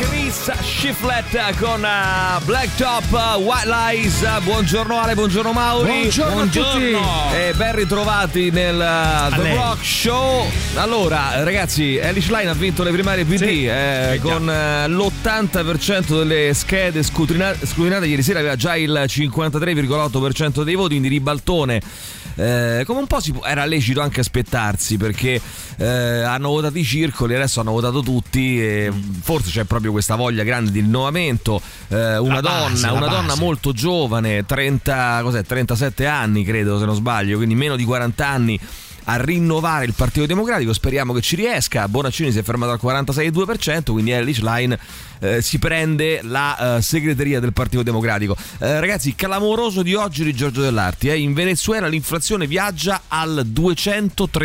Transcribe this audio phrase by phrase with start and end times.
[0.00, 4.20] Chris Shiflett con uh, Blacktop uh, White Lies.
[4.20, 5.88] Uh, buongiorno Ale, buongiorno Mauri.
[5.90, 6.96] Buongiorno, a tutti.
[7.34, 9.54] E ben ritrovati nel uh, The.
[9.54, 10.46] Rock Show.
[10.76, 13.66] Allora, ragazzi, Elish Line ha vinto le primarie PD Sì.
[13.66, 18.06] eh, Eh, con eh, l'80% delle schede scrutina- scrutinate.
[18.06, 21.80] Ieri sera aveva già il 53,8% dei voti, quindi ribaltone.
[22.38, 25.40] Eh, come un po' si era lecito anche aspettarsi perché
[25.76, 25.86] eh,
[26.22, 28.92] hanno votato i circoli, adesso hanno votato tutti e
[29.22, 31.60] forse c'è proprio questa voglia grande di rinnovamento.
[31.88, 33.40] Eh, una donna, base, la una donna base.
[33.40, 38.60] molto giovane, 30, cos'è, 37 anni credo se non sbaglio, quindi meno di 40 anni
[39.10, 41.88] a rinnovare il Partito Democratico, speriamo che ci riesca.
[41.88, 44.78] Bonaccini si è fermato al 46,2%, quindi Ellis Line
[45.20, 48.36] eh, si prende la eh, segreteria del Partito Democratico.
[48.58, 51.08] Eh, ragazzi, clamoroso di oggi di Giorgio Dell'Arti.
[51.08, 51.18] eh.
[51.18, 53.46] In Venezuela l'inflazione viaggia al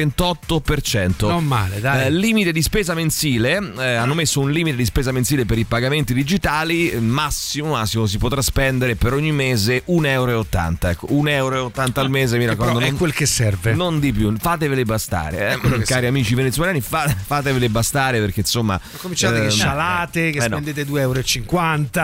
[0.02, 1.28] 238%.
[1.28, 2.06] Non male, dai.
[2.06, 5.66] Eh, limite di spesa mensile, eh, hanno messo un limite di spesa mensile per i
[5.66, 10.32] pagamenti digitali, eh, massimo, massimo si potrà spendere per ogni mese 1,80 euro.
[10.44, 12.78] Ecco, 1,80 euro al mese, mi raccomando.
[12.80, 13.74] Però è non- quel che serve.
[13.74, 15.82] non di più, fatevele bastare, eh.
[15.84, 18.80] cari amici venezuelani, fa- fatevele bastare perché insomma.
[18.98, 20.62] Cominciate ehm, che scialate, che eh, no.
[20.64, 21.22] Spendete 2,50 euro.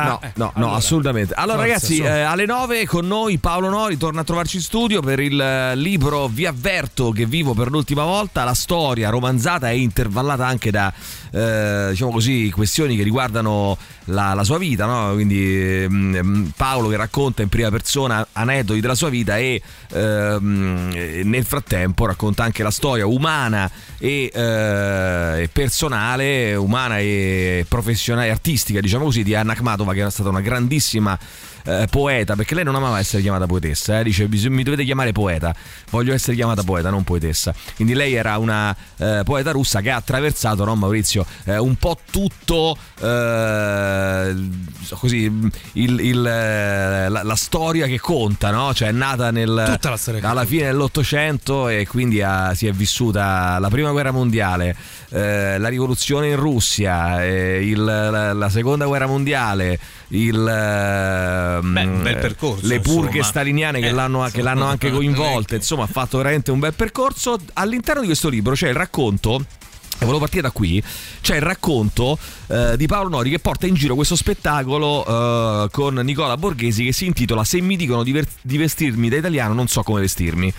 [0.04, 1.34] No, Eh, no, no, allora, assolutamente.
[1.34, 5.02] Allora, forza, ragazzi, eh, alle 9 con noi Paolo Nori torna a trovarci in studio
[5.02, 8.44] per il eh, libro Vi avverto che vivo per l'ultima volta.
[8.44, 10.94] La storia romanzata e intervallata anche da,
[11.32, 15.14] eh, diciamo così, questioni che riguardano la, la sua vita, no?
[15.14, 21.24] Quindi ehm, Paolo che racconta in prima persona aneddoti della sua vita e ehm, e
[21.24, 28.48] nel frattempo racconta anche la storia umana e, eh, e personale, umana e professionale, artistica,
[28.81, 31.17] diciamo così, di Anna Akhmatova, che era stata una grandissima
[31.70, 35.12] eh, poeta, perché lei non amava essere chiamata poetessa, eh, dice "Bis- mi dovete chiamare
[35.12, 35.53] poeta,
[35.92, 37.53] voglio essere chiamata poeta, non poetessa.
[37.75, 41.97] Quindi lei era una eh, poeta russa che ha attraversato, no Maurizio, eh, un po'
[42.09, 44.35] tutto eh,
[44.91, 45.24] così
[45.74, 48.74] il- il, la, la storia che conta, no?
[48.74, 49.50] Cioè è nata nel,
[50.30, 54.75] alla fine dell'Ottocento e quindi ha- si è vissuta la prima guerra mondiale,
[55.09, 62.80] la rivoluzione in Russia, il- la, la seconda guerra mondiale, il, ehm, Beh, percorso, le
[62.80, 63.24] purghe insomma.
[63.24, 67.38] staliniane che, Eh, l'hanno, che l'hanno anche coinvolte, insomma ha fatto veramente un bel percorso.
[67.53, 69.46] All'interno di questo libro c'è il racconto
[70.00, 70.82] e volevo partire da qui.
[71.22, 72.18] C'è il racconto
[72.48, 76.94] eh, di Paolo Nori che porta in giro questo spettacolo eh, con Nicola Borghesi che
[76.94, 80.52] si intitola Se mi dicono di, ver- di vestirmi da italiano non so come vestirmi.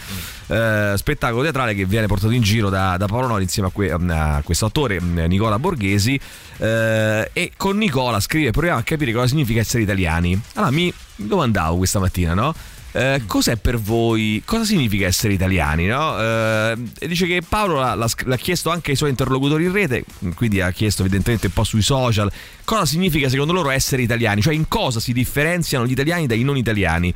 [0.47, 3.91] Eh, spettacolo teatrale che viene portato in giro da, da Paolo Nori insieme a, que-
[3.91, 6.21] a questo attore mm, Nicola Borghesi
[6.59, 10.39] eh, e con Nicola scrive proviamo a capire cosa significa essere italiani.
[10.55, 12.55] Allora mi domandavo questa mattina, no?
[12.93, 14.43] Eh, cos'è per voi?
[14.45, 15.87] Cosa significa essere italiani?
[15.87, 16.19] No?
[16.19, 20.73] Eh, dice che Paolo l'ha, l'ha chiesto anche ai suoi interlocutori in rete, quindi ha
[20.73, 22.31] chiesto evidentemente un po' sui social,
[22.65, 26.57] cosa significa secondo loro essere italiani, cioè in cosa si differenziano gli italiani dai non
[26.57, 27.15] italiani.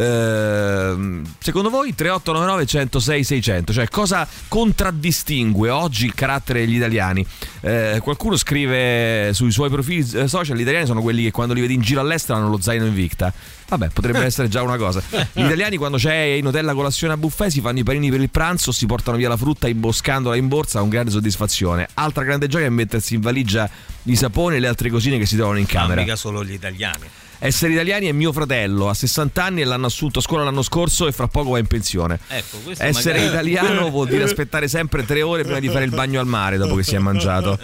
[0.00, 7.26] Ehm, secondo voi 3899 106 600 cioè cosa contraddistingue oggi il carattere degli italiani?
[7.62, 11.74] Eh, qualcuno scrive sui suoi profili social gli italiani sono quelli che quando li vedi
[11.74, 13.32] in giro all'estero hanno lo zaino in Victa
[13.68, 15.02] vabbè potrebbe essere già una cosa.
[15.32, 18.20] Gli italiani quando c'è in hotel la colazione a buffet si fanno i panini per
[18.20, 21.88] il pranzo si portano via la frutta imboscandola in borsa con grande soddisfazione.
[21.94, 23.68] Altra grande gioia è mettersi in valigia
[24.04, 26.00] i saponi e le altre cosine che si trovano in camera.
[26.00, 27.26] mica solo gli italiani.
[27.40, 31.06] Essere italiani è mio fratello, ha 60 anni e l'hanno assunto a scuola l'anno scorso
[31.06, 32.18] e fra poco va in pensione.
[32.28, 36.18] Ecco, Essere magari- italiano vuol dire aspettare sempre tre ore prima di fare il bagno
[36.20, 37.58] al mare dopo che si è mangiato.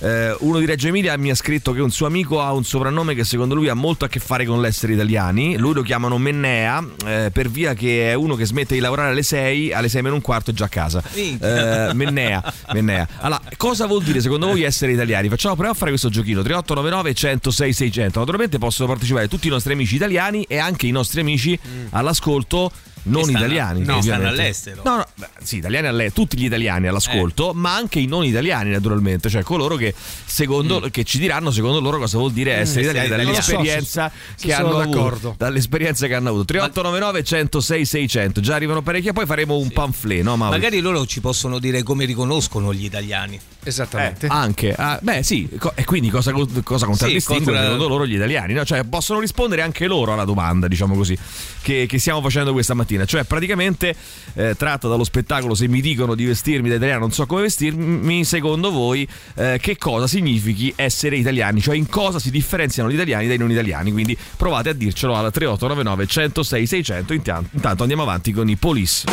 [0.00, 3.14] Eh, uno di Reggio Emilia mi ha scritto che un suo amico ha un soprannome
[3.14, 5.56] che secondo lui ha molto a che fare con l'essere italiani.
[5.56, 9.24] Lui lo chiamano Mennea eh, per via che è uno che smette di lavorare alle
[9.24, 11.02] 6, alle 6 meno un quarto è già a casa.
[11.12, 13.08] Eh, Mennea, Mennea.
[13.18, 15.28] Allora, cosa vuol dire secondo voi essere italiani?
[15.28, 18.18] Facciamo proviamo a fare questo giochino 3899 106 600.
[18.20, 21.58] Naturalmente possono partecipare tutti i nostri amici italiani e anche i nostri amici
[21.90, 23.84] all'ascolto non stanno- italiani.
[23.84, 24.82] no, stanno all'estero.
[24.84, 29.30] No, no, sì, italiani alle- tutti gli italiani all'ascolto, ma anche i non italiani naturalmente,
[29.30, 29.94] cioè coloro che
[30.26, 33.30] secondo che ci diranno secondo loro cosa vuol dire essere essere italiani italiani.
[33.32, 36.44] dall'esperienza so, che hanno avuto, dall'esperienza che hanno avuto.
[36.44, 38.40] 3899 106 600.
[38.40, 40.36] Già arrivano parecchie, poi faremo un pamphlet, no?
[40.36, 43.40] Magari loro ci possono dire come riconoscono gli italiani.
[43.68, 44.26] Esattamente.
[44.26, 44.74] Eh, anche.
[44.74, 48.54] Ah, beh, sì, co- e quindi cosa, cosa contraddistingue contra- secondo loro gli italiani?
[48.54, 48.64] no?
[48.64, 51.16] Cioè, possono rispondere anche loro alla domanda, diciamo così,
[51.62, 53.04] che, che stiamo facendo questa mattina.
[53.04, 53.94] Cioè, praticamente,
[54.34, 58.24] eh, tratto dallo spettacolo, se mi dicono di vestirmi da italiano, non so come vestirmi,
[58.24, 61.60] secondo voi, eh, che cosa significhi essere italiani?
[61.60, 63.92] Cioè, in cosa si differenziano gli italiani dai non italiani?
[63.92, 67.12] Quindi provate a dircelo alla 3899 106 600.
[67.12, 69.04] Intanto, intanto andiamo avanti con i Police.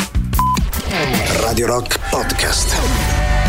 [1.40, 3.45] Radio Rock Podcast.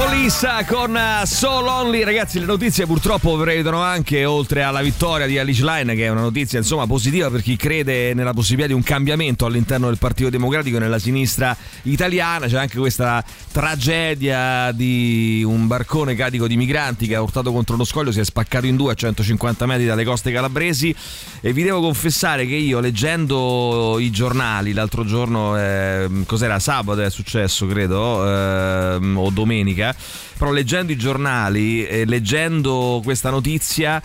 [0.00, 2.38] Polissa con uh, So Lonely, ragazzi.
[2.38, 6.58] Le notizie purtroppo prevedono anche, oltre alla vittoria di Alice Line, che è una notizia
[6.58, 10.80] insomma positiva per chi crede nella possibilità di un cambiamento all'interno del Partito Democratico e
[10.80, 12.46] nella sinistra italiana.
[12.46, 17.84] C'è anche questa tragedia di un barcone carico di migranti che ha urtato contro uno
[17.84, 20.96] scoglio, si è spaccato in due a 150 metri dalle coste calabresi.
[21.42, 27.10] E vi devo confessare che io, leggendo i giornali l'altro giorno, eh, cos'era sabato è
[27.10, 29.88] successo, credo, eh, o domenica
[30.36, 34.02] però leggendo i giornali e leggendo questa notizia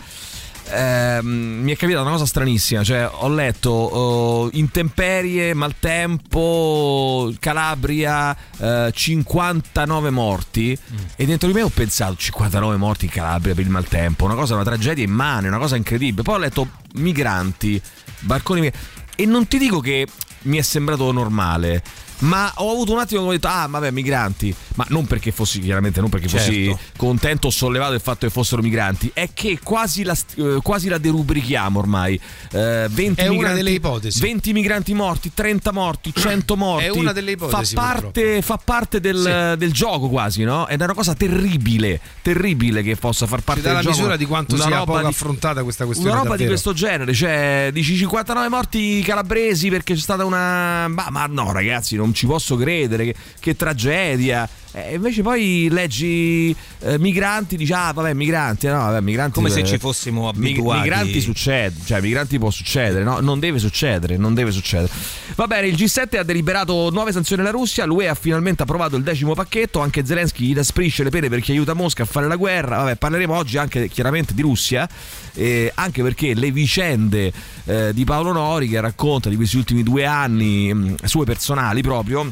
[0.70, 8.90] ehm, mi è capitata una cosa stranissima, cioè ho letto oh, intemperie, maltempo, Calabria, eh,
[8.92, 10.78] 59 morti.
[11.16, 14.54] E dentro di me ho pensato 59 morti in Calabria per il maltempo, una cosa,
[14.54, 16.22] una tragedia immane, una cosa incredibile.
[16.22, 17.80] Poi ho letto migranti,
[18.20, 18.70] barconi
[19.18, 20.06] e non ti dico che
[20.42, 21.82] mi è sembrato normale.
[22.18, 24.54] Ma ho avuto un attimo che ho detto, ah, vabbè, migranti.
[24.76, 26.78] Ma non perché fossi, chiaramente, non perché fossi Certo.
[26.96, 30.98] contento o sollevato del fatto che fossero migranti, è che quasi la, eh, quasi la
[30.98, 32.18] derubrichiamo ormai.
[32.52, 34.20] Eh, 20 È una migranti, delle ipotesi.
[34.20, 36.84] 20 migranti morti, 30 morti, 100 morti.
[36.86, 40.66] È una delle ipotesi, Fa parte, fa parte del, del gioco quasi, no?
[40.68, 43.96] Ed è una cosa terribile, terribile che possa far parte Ci dà del la gioco.
[43.96, 46.10] misura di quanto Una sia poco di- affrontata questa questione.
[46.12, 46.60] una roba di davvero.
[46.62, 50.88] questo genere, cioè dici 59 morti calabresi perché c'è stata una.
[50.88, 53.04] Ma, ma no, ragazzi, non ci posso credere.
[53.06, 54.48] Che, che tragedia.
[54.78, 59.60] E invece poi leggi eh, migranti, dici ah vabbè migranti, no vabbè migranti Come se
[59.60, 60.80] eh, ci fossimo abituati.
[60.80, 63.20] migranti succede, cioè migranti può succedere, no?
[63.20, 64.92] Non deve succedere, non deve succedere.
[65.34, 69.02] Va bene, il G7 ha deliberato nuove sanzioni alla Russia, l'UE ha finalmente approvato il
[69.02, 72.76] decimo pacchetto, anche Zelensky inasprisce le pene per chi aiuta Mosca a fare la guerra.
[72.76, 74.86] Vabbè, parleremo oggi anche chiaramente di Russia,
[75.32, 77.32] eh, anche perché le vicende
[77.64, 82.30] eh, di Paolo Nori che racconta di questi ultimi due anni, mh, sue personali proprio.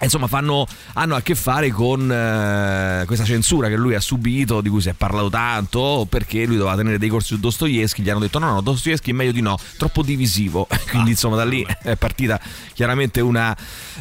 [0.00, 4.68] Insomma, fanno, hanno a che fare con eh, questa censura che lui ha subito, di
[4.68, 8.02] cui si è parlato tanto, perché lui doveva tenere dei corsi su Dostoevsky.
[8.02, 10.66] Gli hanno detto: no, no, Dostoevsky è meglio di no, troppo divisivo.
[10.90, 12.40] Quindi, insomma, da lì è partita
[12.72, 13.56] chiaramente una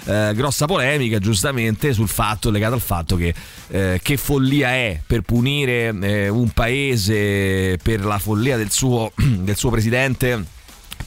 [0.05, 3.33] eh, grossa polemica, giustamente, sul fatto, legato al fatto che
[3.69, 9.55] eh, che follia è per punire eh, un paese per la follia del suo, del
[9.55, 10.55] suo presidente.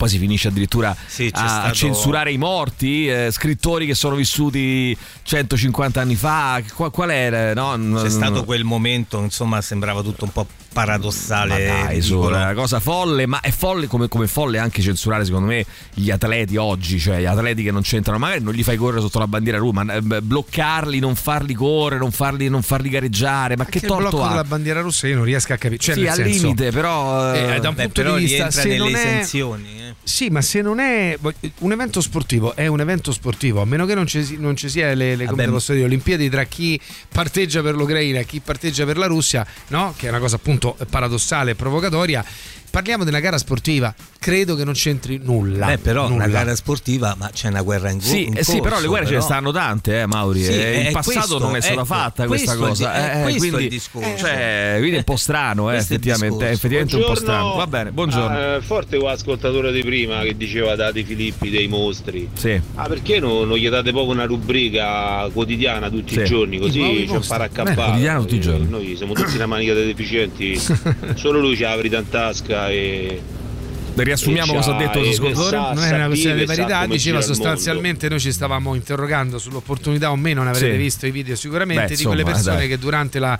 [0.01, 4.15] Poi si finisce addirittura Sì, a, a stato- censurare i morti, eh, scrittori che sono
[4.15, 6.63] vissuti 150 anni fa.
[6.75, 7.53] Qual, qual era?
[7.53, 8.01] No?
[8.01, 11.49] C'è stato quel momento, insomma, sembrava tutto un po' paradossale.
[11.69, 15.49] Ma dai, è una cosa folle, ma è folle come, come folle anche censurare secondo
[15.49, 15.65] me
[15.95, 19.19] gli atleti oggi, cioè gli atleti che non c'entrano, magari non li fai correre sotto
[19.19, 23.65] la bandiera Roma, ma eh, bloccarli, non farli correre, non farli, non farli gareggiare, ma
[23.65, 24.45] Anche che torto ha?
[24.45, 25.81] bandiera russa io non riesco a capire.
[25.81, 27.35] Cioè, sì, al senso, limite, però...
[27.35, 29.69] Eh, eh, da un Beh, punto di vista, se nelle non è- esenzioni.
[29.79, 29.95] eh.
[30.03, 31.17] Sì, ma se non è
[31.59, 34.93] un evento sportivo, è un evento sportivo, a meno che non ci, non ci sia
[34.95, 38.97] le, le, come Vabbè, dire, Olimpiadi tra chi parteggia per l'Ucraina e chi parteggia per
[38.97, 39.95] la Russia, no?
[39.97, 42.25] che è una cosa appunto paradossale e provocatoria.
[42.71, 45.67] Parliamo una gara sportiva, credo che non c'entri nulla.
[45.67, 46.25] Beh, però nulla.
[46.25, 48.81] una gara sportiva, ma c'è una guerra in, go- Sì, in eh sì, però corso,
[48.83, 49.29] le guerre ce ne però.
[49.29, 50.45] stanno tante, eh, Mauri.
[50.45, 52.95] Sì, eh, è in passato questo, non è stata ecco, fatta questa cosa.
[52.95, 54.17] è eh, è questo quindi, il discorso.
[54.17, 56.49] Cioè, quindi è un po' strano, eh, è effettivamente.
[56.49, 57.55] È effettivamente un po' strano.
[57.57, 58.37] Va bene, buongiorno.
[58.37, 62.29] Ah, eh, forte quell'ascoltatore di prima che diceva dati Filippi dei mostri.
[62.35, 62.61] Sì.
[62.77, 66.21] Ah, perché non, non gli date proprio una rubrica quotidiana tutti Sì.
[66.21, 66.59] i giorni?
[66.59, 67.29] Così c'è un mostri.
[67.29, 67.75] paraccappare.
[67.75, 68.69] Beh, quotidiana tutti i giorni.
[68.69, 70.57] Noi siamo tutti una manica di deficienti.
[71.17, 73.23] Solo lui c'ha la verità in tasca e.
[73.93, 75.51] Riassumiamo cosa ha detto lo ascoltatore.
[75.51, 80.17] sa- non era una questione di verità, diceva sostanzialmente noi ci stavamo interrogando sull'opportunità o
[80.17, 80.77] meno, ne avrete Sì.
[80.79, 82.69] visto i video sicuramente, Beh, di quelle persone dai.
[82.69, 83.39] che durante la-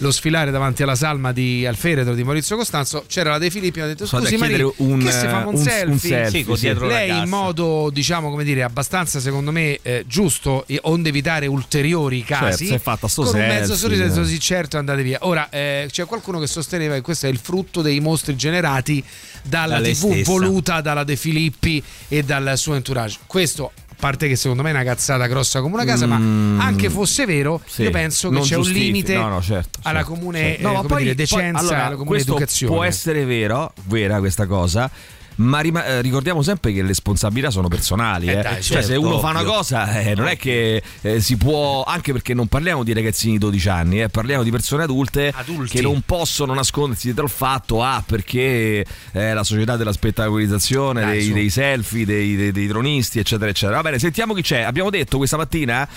[0.00, 3.82] lo sfilare davanti alla salma di Alferetro di Maurizio Costanzo c'era la De Filippi e
[3.82, 5.98] ha detto Sono scusi Maria, un, che si fa un, un- un selfie?
[5.98, 6.60] selfie, Sì, sì.
[6.60, 11.46] dietro la Lei in modo diciamo come dire abbastanza secondo me eh, giusto onde evitare
[11.46, 14.26] ulteriori casi Certo, si è fatta sto con un mezzo selfie, sorriso eh.
[14.26, 17.82] sì certo andate via ora eh, c'è qualcuno che sosteneva che questo è il frutto
[17.82, 19.02] dei mostri generati
[19.42, 20.30] dalla Da lei tv stessa.
[20.30, 24.84] voluta dalla De Filippi e dal suo entourage questo parte che secondo me è una
[24.84, 28.44] cazzata grossa come una casa Mm, ma anche fosse vero sì, io penso che non
[28.44, 30.62] c'è un giustifica- limite no, no, certo, alla certo, comune certo.
[30.62, 33.24] No, eh, ma come poi- dire, poi, decenza allora, alla comune questo educazione può essere
[33.24, 34.90] vero, vera questa cosa.
[35.38, 38.26] Ma rima- eh, ricordiamo sempre che le responsabilità sono personali.
[38.28, 38.42] Eh eh.
[38.42, 39.52] dai, cioè, se certo, uno fa una ovvio.
[39.52, 43.38] cosa, eh, non è che eh, si può, anche perché non parliamo di ragazzini di
[43.38, 45.76] 12 anni, eh, parliamo di persone adulte Adulti.
[45.76, 51.32] che non possono nascondersi dietro il fatto, ah, perché la società della spettacolarizzazione, Dai, dei,
[51.32, 53.76] dei selfie, dei, dei- dei dronisti, eccetera, eccetera.
[53.76, 54.62] Va bene, sentiamo chi c'è.
[54.62, 55.88] Abbiamo detto questa mattina,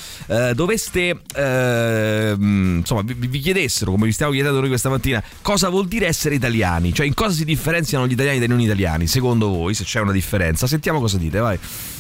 [0.54, 5.88] doveste, mh, insomma, vi, vi chiedessero, come vi stiamo chiedendo noi questa mattina, cosa vuol
[5.88, 6.94] dire essere italiani?
[6.94, 9.08] Cioè, in cosa si differenziano gli italiani dai non italiani?
[9.08, 10.68] Secondo voi, se c'è una differenza?
[10.68, 11.58] Sentiamo cosa dite, vai.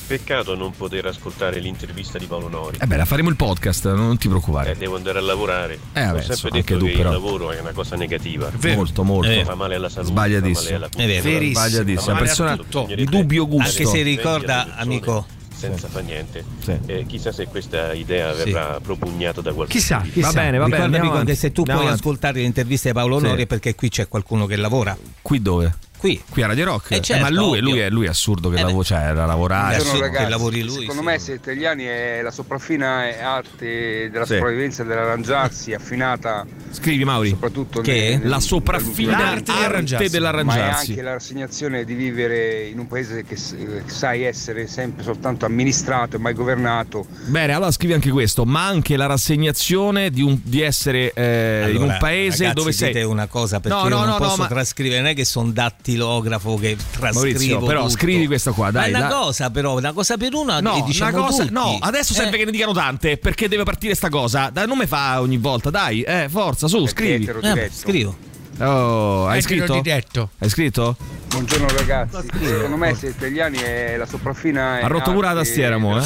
[0.07, 2.77] Peccato non poter ascoltare l'intervista di Paolo Nori.
[2.81, 4.75] Eh beh, la faremo il podcast, non ti Eh, preoccupare.
[4.77, 5.75] devo andare a lavorare.
[5.93, 7.09] Eh, vabbè, Ho sempre insomma, detto anche tu, che però.
[7.09, 8.51] il lavoro è una cosa negativa.
[8.75, 9.29] Molto, molto.
[9.31, 9.45] Eh.
[9.45, 10.63] Fa male alla salute, Sbagliatissimo.
[10.63, 11.21] male alla È vero.
[11.23, 11.65] Verissimo.
[11.67, 12.13] Sbagliatissimo.
[12.13, 13.69] Male a persona di dubbio gusto.
[13.81, 15.25] Anche se ricorda, amico,
[15.61, 16.43] Senza fa niente.
[16.63, 16.75] Sì.
[16.87, 19.67] Eh, chissà se questa idea verrà propugnata da qualcuno.
[19.79, 20.27] Chissà, chissà.
[20.29, 20.65] Va bene, va bene.
[20.65, 21.31] ricorda andiamo amico, avanti.
[21.33, 22.07] che se tu Andiamo puoi avanti.
[22.07, 23.25] ascoltare le interviste di Paolo Sì.
[23.27, 24.97] Nori è perché qui c'è qualcuno che lavora.
[25.21, 25.75] Qui dove?
[26.01, 26.19] Qui.
[26.27, 26.91] Qui a Radio Rock?
[26.93, 27.61] Eh, certo, ma lui, ovvio.
[27.61, 28.83] lui è, lui è assurdo che Eh, lavora, beh.
[28.85, 29.75] cioè, era lavorare.
[29.75, 31.07] Eh, sì, ragazzi, che lavori lui, secondo sì.
[31.07, 34.33] me essere italiani è la sopraffina arte della Sì.
[34.33, 37.29] sopravvivenza dell'arrangiarsi, affinata Scrivi Mauri.
[37.29, 37.91] soprattutto Che?
[37.91, 39.93] nel- nel- La sopraffina arte arrangiarsi.
[39.93, 40.89] ma è dell'arrangiarsi.
[40.89, 46.15] anche la rassegnazione di vivere in un paese che eh, sai essere sempre soltanto amministrato
[46.15, 47.05] e mai governato.
[47.25, 51.75] Bene, allora scrivi anche questo, ma anche la rassegnazione di, un- di essere eh, in
[51.75, 53.03] Allora, un paese ragazzi, dove sei.
[53.03, 55.25] una cosa perché No, io no, non no, no, posso ma- trascrivere, non è che
[55.25, 55.51] sono
[55.95, 57.91] dattilografo che trascrivo Maurizio, però tutto.
[57.93, 59.19] scrivi questa qua, dai, Ma è una dai.
[59.19, 61.53] cosa però, una cosa per una No, diciamo una cosa, tutti.
[61.53, 64.49] no, adesso serve Eh, che ne dicano tante perché deve partire sta cosa.
[64.51, 67.59] Dai, non mi fa ogni volta, dai, eh, forza, su, perché scrivi.
[67.59, 68.15] eh, scrivo.
[68.63, 69.81] Oh, hai Etero scritto?
[69.81, 70.29] diretto.
[70.37, 70.95] Hai scritto?
[71.31, 75.97] Buongiorno ragazzi, secondo me essere italiani è la sopraffina Ha rotto pure la tastiera, mo,
[75.97, 76.03] eh.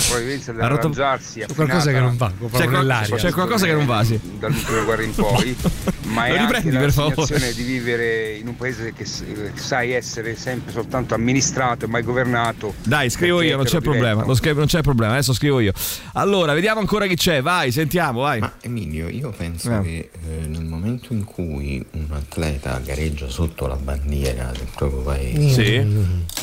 [0.59, 4.19] Ha rotto- C'è qualcosa che non va, C'è, qual- c'è qualcosa che non va, sì.
[4.39, 5.55] dall'ultima guerra in poi,
[6.13, 7.53] ma è Lo anche riprendi, la per favore?
[7.55, 12.03] di vivere in un paese che s- che sai essere sempre soltanto amministrato e mai
[12.03, 12.75] governato.
[12.83, 14.23] Dai, scrivo io, non c'è problema.
[14.25, 15.73] Lo scrivo- non c'è problema, adesso scrivo io.
[16.13, 17.41] Allora, vediamo ancora chi c'è.
[17.41, 18.39] Vai, sentiamo, vai.
[18.41, 19.81] Ma Emilio, io penso Eh.
[19.81, 22.43] che eh, nel momento in cui un atleta
[22.83, 25.73] gareggia sotto la bandiera del proprio paese, Sì.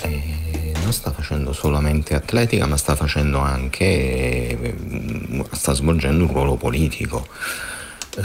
[0.03, 6.57] eh, non sta facendo solamente atletica, ma sta facendo anche, eh, sta svolgendo un ruolo
[6.57, 7.27] politico.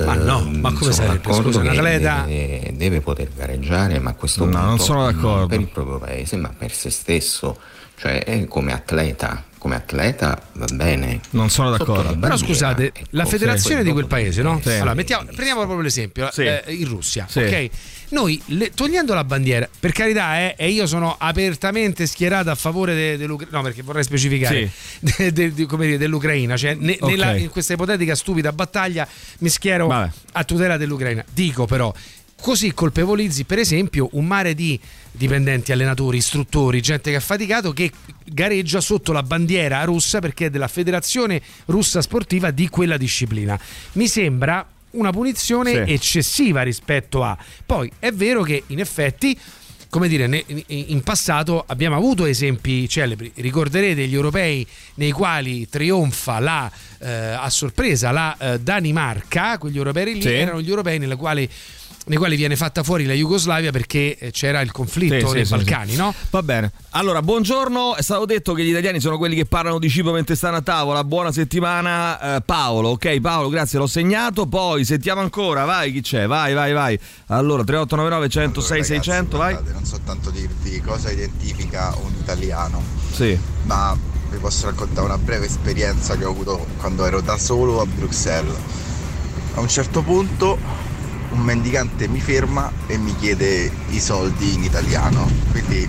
[0.05, 1.31] Ma no, Eh, ma come sono sarebbe?
[1.34, 5.48] Scusa, un atleta- deve, deve poter gareggiare, ma a questo No, punto non sono d'accordo.
[5.48, 7.57] per il proprio paese, ma per se stesso,
[7.98, 11.19] cioè eh, come atleta, come atleta va bene.
[11.31, 12.17] Non sono d'accordo.
[12.17, 14.59] Però scusate, ecco, la federazione di quel paese, no?
[14.61, 14.69] Sì.
[14.71, 16.43] Allora, mettiamo, prendiamo proprio l'esempio, Sì.
[16.43, 17.39] eh, in Russia, Sì.
[17.39, 17.69] ok?
[18.09, 22.95] Noi, le- togliendo la bandiera, per carità, eh, e io sono apertamente schierato a favore
[22.95, 24.71] de- dell'Ucraina, no, perché vorrei specificare,
[25.33, 27.09] de- de- come dire, dell'Ucraina, cioè ne- Ok.
[27.09, 29.05] nella- in questa ipotetica stupida battaglia
[29.39, 30.09] mi schiero Vabbè.
[30.33, 31.23] a tutela dell'Ucraina.
[31.33, 31.93] Dico però,
[32.39, 34.79] così colpevolizzi per esempio un mare di
[35.12, 37.91] dipendenti, allenatori, istruttori, gente che ha faticato che
[38.25, 43.60] gareggia sotto la bandiera russa perché è della federazione russa sportiva di quella disciplina.
[43.94, 45.94] Mi sembra una punizione Sì.
[45.94, 47.36] eccessiva rispetto a...
[47.65, 49.38] Poi è vero che in effetti
[49.89, 53.32] come dire, in- passato abbiamo avuto esempi celebri.
[53.36, 60.13] Ricorderete gli europei nei quali trionfa la, eh, a sorpresa la eh, Danimarca, quegli europei
[60.13, 60.27] lì Sì.
[60.29, 61.50] erano gli europei nelle quali-
[62.07, 65.51] nei quali viene fatta fuori la Jugoslavia perché eh, c'era il conflitto Sì, nei sì,
[65.51, 65.97] Balcani, sì.
[65.97, 66.13] no?
[66.29, 66.71] Va bene.
[66.91, 67.95] Allora, buongiorno.
[67.95, 70.61] È stato detto che gli italiani sono quelli che parlano di cibo mentre stanno a
[70.61, 71.03] tavola.
[71.03, 72.89] Buona settimana, eh, Paolo.
[72.89, 74.45] Ok, Paolo, grazie, l'ho segnato.
[74.47, 75.65] Poi sentiamo ancora.
[75.65, 76.27] Vai, chi c'è?
[76.27, 76.97] Vai, vai, vai.
[77.27, 79.57] Allora, 3899 106 600, vai.
[79.73, 83.37] non so tanto dirvi cosa identifica un italiano, Sì.
[83.63, 83.95] ma
[84.29, 88.55] vi posso raccontare una breve esperienza che ho avuto quando ero da solo a Bruxelles.
[89.55, 90.57] A un certo punto
[91.31, 95.88] un mendicante mi ferma e mi chiede i soldi in italiano, quindi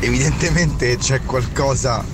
[0.00, 2.04] evidentemente c'è qualcosa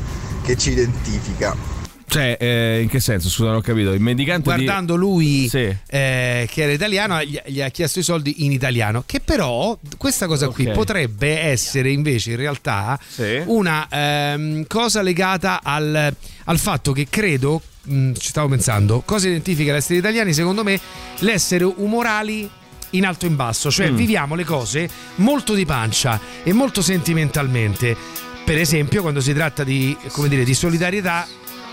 [0.42, 1.75] che ci identifica.
[2.08, 3.28] Cioè, eh, in che senso?
[3.28, 3.92] Scusa, non ho capito.
[3.92, 5.76] Il mendicante di- Guardando lui Sì.
[5.88, 9.02] eh, che era italiano, gli, gli ha chiesto i soldi in italiano.
[9.04, 10.72] Che però questa cosa qui Ok.
[10.72, 13.42] potrebbe essere invece in realtà Sì.
[13.46, 19.72] una ehm, cosa legata al, al fatto che credo, mh, ci stavo pensando, cosa identifica
[19.72, 20.32] l'essere italiani?
[20.32, 20.78] Secondo me
[21.20, 22.48] l'essere umorali
[22.90, 23.96] in alto e in basso, cioè Mm.
[23.96, 27.96] viviamo le cose molto di pancia e molto sentimentalmente.
[28.44, 31.26] Per esempio, quando si tratta di, come dire, di solidarietà,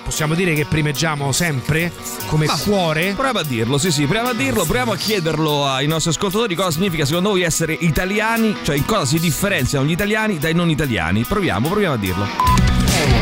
[0.03, 1.91] possiamo dire che primeggiamo sempre
[2.25, 3.13] come Ma- cuore.
[3.13, 6.71] Proviamo a dirlo, sì, sì, proviamo a dirlo, proviamo a chiederlo ai nostri ascoltatori cosa
[6.71, 11.23] significa secondo voi essere italiani, cioè in cosa si differenziano gli italiani dai non italiani.
[11.23, 12.27] Proviamo, proviamo a dirlo.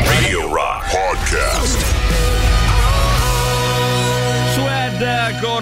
[0.06, 2.51] Radio Rock Podcast.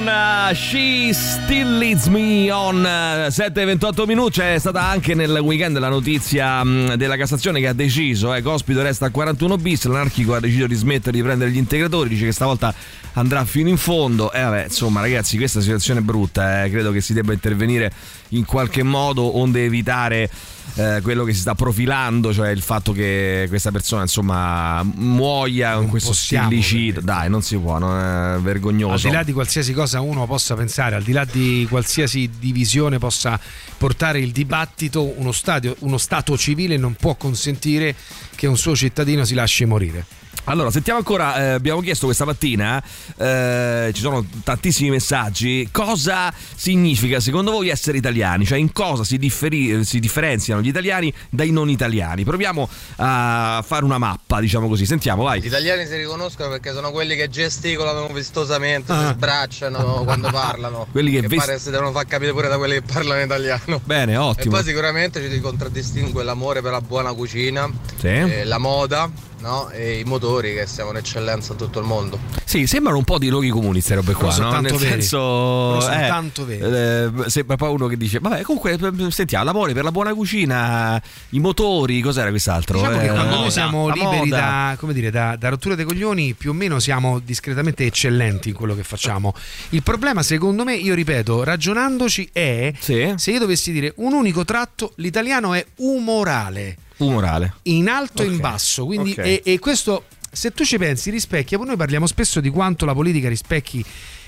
[0.01, 4.41] Con uh, She Still Leads Me on uh, 7-28 minuti.
[4.41, 8.83] C'è stata anche nel weekend la notizia um, della Cassazione che ha deciso, eh, Cospito
[8.83, 12.33] resta a 41 bis, l'anarchico ha deciso di smettere di prendere gli integratori, dice che
[12.33, 12.73] stavolta
[13.15, 14.33] andrà fino in fondo.
[14.33, 16.71] E eh, vabbè, insomma, ragazzi, questa situazione è brutta, eh.
[16.71, 17.93] credo che si debba intervenire
[18.31, 20.31] in qualche modo onde evitare
[20.75, 25.89] eh, quello che si sta profilando, cioè il fatto che questa persona insomma muoia con
[25.89, 27.01] questo stillicida.
[27.01, 28.93] Dai, non si può, non è vergognoso.
[28.93, 32.99] Al di là di qualsiasi cosa uno possa pensare, al di là di qualsiasi divisione
[32.99, 33.39] possa
[33.77, 37.95] portare il dibattito, uno, stadio, uno Stato civile non può consentire
[38.35, 40.20] che un suo cittadino si lasci morire.
[40.45, 42.83] Allora, sentiamo ancora, eh, abbiamo chiesto questa mattina,
[43.17, 48.47] eh, ci sono tantissimi messaggi, cosa significa secondo voi essere italiani?
[48.47, 52.25] Cioè in cosa si, differi- si, differenziano gli italiani dai non italiani?
[52.25, 55.41] Proviamo a fare una mappa, diciamo così, sentiamo, vai.
[55.41, 59.09] Gli italiani si riconoscono perché sono quelli che gesticolano vistosamente, ah.
[59.09, 60.87] si sbracciano quando parlano.
[60.91, 63.81] quelli che, che vest- pare si devono far capire pure da quelli che parlano italiano.
[63.85, 64.57] Bene, ottimo.
[64.57, 68.09] E poi sicuramente ci contraddistingue l'amore per la buona cucina, sì.
[68.09, 69.69] eh, la moda no?
[69.71, 72.19] e i motori che siamo un'eccellenza in tutto il mondo.
[72.45, 74.61] Sì, sembrano un po' di luoghi comuni queste robe qua, no?
[74.61, 74.91] Nel veri.
[75.03, 76.63] senso eh, tanto veri.
[76.63, 78.79] Eh, sembra poi uno che dice "Vabbè, comunque
[79.11, 83.41] sentiamo, l'amore per la buona cucina, i motori, cos'era quest'altro?" Diciamo che Eh, quando moda,
[83.41, 86.79] noi siamo la liberi da, come dire, da, da rottura dei coglioni, più o meno
[86.79, 89.35] siamo discretamente eccellenti in quello che facciamo.
[89.71, 93.13] Il problema, secondo me, io ripeto, ragionandoci, è Sì.
[93.17, 97.55] se io dovessi dire un unico tratto, l'italiano è umorale, umorale.
[97.65, 98.85] in alto e in basso.
[98.87, 99.19] Quindi, Ok.
[99.19, 101.59] e, e questo, se tu ci pensi, rispecchia.
[101.59, 103.85] Noi parliamo spesso di quanto la politica rispecchi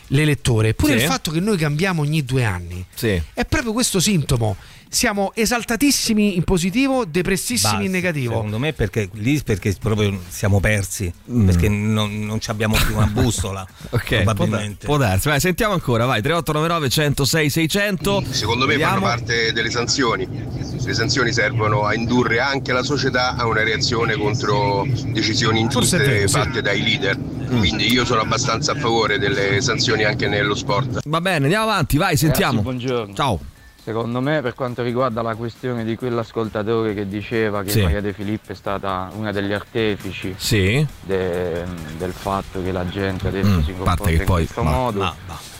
[0.08, 1.04] l'elettore, eppure Sì.
[1.04, 3.20] il fatto che noi cambiamo ogni due anni Sì.
[3.32, 4.56] è proprio questo sintomo.
[4.92, 8.34] Siamo esaltatissimi in positivo, depressissimi Basta, in negativo.
[8.34, 11.10] Secondo me perché lì perché proprio siamo persi,
[11.46, 13.86] perché non, non ci abbiamo più una bussola, Mm.
[13.88, 14.84] Ok, può, probabilmente.
[14.86, 15.28] può darsi.
[15.28, 18.24] Vai, sentiamo ancora, vai, 3899 106 600.
[18.28, 18.92] Secondo me Vediamo.
[19.00, 20.28] fanno parte delle sanzioni.
[20.84, 26.26] Le sanzioni servono a indurre anche la società a una reazione contro decisioni ingiuste vero,
[26.28, 26.34] sì.
[26.34, 27.16] fatte dai leader.
[27.18, 27.58] Mm.
[27.60, 31.00] Quindi io sono abbastanza a favore delle sanzioni anche nello sport.
[31.06, 32.58] Va bene, andiamo avanti, vai, sentiamo.
[32.62, 33.14] Ragazzi, buongiorno.
[33.14, 33.40] Ciao.
[33.84, 37.80] Secondo me, per quanto riguarda la questione di quell'ascoltatore che diceva che Sì.
[37.82, 40.86] Maria De Filippo è stata una degli artefici Sì.
[41.00, 41.64] de-
[41.98, 45.14] del fatto che la gente adesso Mm, si comporta in poi- questo ma- modo, ma-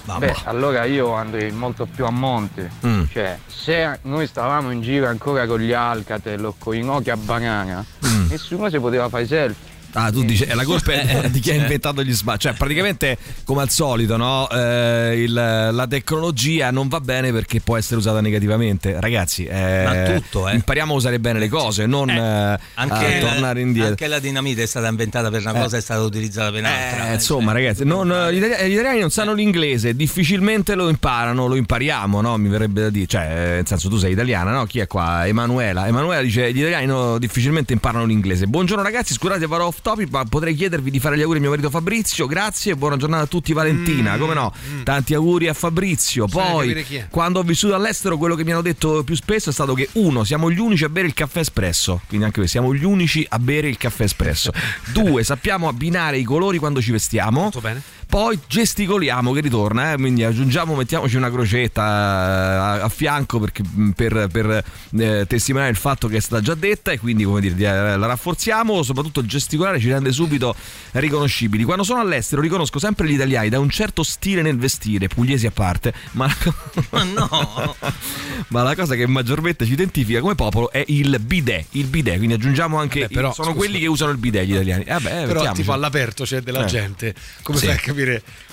[0.05, 2.71] ma- beh, allora io andrei molto più a monte.
[2.87, 3.02] Mm.
[3.11, 7.85] Cioè, se noi stavamo in giro ancora con gli Alcatel o con i Nokia banana,
[8.07, 8.29] Mm.
[8.29, 9.71] nessuno si poteva fare i selfie.
[9.94, 12.38] Ah, tu dici, è la colpa è di chi ha inventato gli sbagli.
[12.38, 14.48] Cioè, praticamente, come al solito, no?
[14.50, 18.98] Eh, il- la tecnologia non va bene perché può essere usata negativamente.
[19.00, 20.55] Ragazzi, eh, Ma tutto, eh.
[20.55, 23.90] impariamo a usare bene le cose, non eh, Anche, a tornare indietro.
[23.90, 25.61] anche la dinamite è stata inventata per una Eh.
[25.61, 27.11] cosa e è stata utilizzata per un'altra.
[27.11, 31.55] Eh, insomma, ragazzi, non- gli, itali- gli italiani non sanno l'inglese, difficilmente lo imparano, lo
[31.57, 32.37] impariamo, no?
[32.38, 34.64] Mi verrebbe da dire, cioè, eh, nel senso, tu sei italiana, no?
[34.64, 35.26] Chi è qua?
[35.26, 35.87] Emanuela.
[35.87, 38.46] Emanuela dice: Gli italiani no, difficilmente imparano l'inglese.
[38.46, 41.51] Buongiorno, ragazzi, scusate, vado off topic, ma potrei chiedervi di fare gli auguri a mio
[41.51, 42.27] marito Fabrizio.
[42.27, 44.16] Grazie, buona giornata a tutti, Valentina.
[44.16, 44.55] Come no?
[44.85, 46.27] Tanti auguri a Fabrizio.
[46.27, 49.88] Poi, quando ho vissuto all'estero, quello che mi hanno detto più spesso è stato che,
[49.92, 52.01] uno, siamo gli unici a bere il caffè espresso.
[52.07, 54.53] Quindi anche noi siamo gli unici a bere il caffè espresso.
[54.92, 57.40] Due, sappiamo abbinare i colori quando ci vestiamo.
[57.42, 57.83] Molto bene.
[58.12, 63.62] Poi gesticoliamo che ritorna, eh, quindi aggiungiamo, mettiamoci una crocetta eh, a, a fianco perché-
[63.96, 64.62] per, per,
[64.98, 67.96] eh, testimoniare il fatto che è stata già detta e quindi come dire, di- eh,
[67.96, 70.55] la rafforziamo, soprattutto il gesticolare ci rende subito
[70.90, 71.64] riconoscibili.
[71.64, 75.51] Quando sono all'estero riconosco sempre gli italiani da un certo stile nel vestire, pugliesi a
[75.51, 76.55] parte, ma la,
[76.90, 77.77] Ma no!
[78.48, 82.35] ma la cosa che maggiormente ci identifica come popolo è il bidet, il bidet, quindi
[82.35, 83.59] aggiungiamo anche, Vabbè, però, sono scusa.
[83.59, 84.85] quelli che usano il bidet gli italiani.
[84.85, 85.53] Beh, Però mettiamoci.
[85.62, 86.66] tipo all'aperto c'è della Eh.
[86.66, 87.14] gente.
[87.42, 87.64] Come Sì.
[87.66, 88.01] fai a capire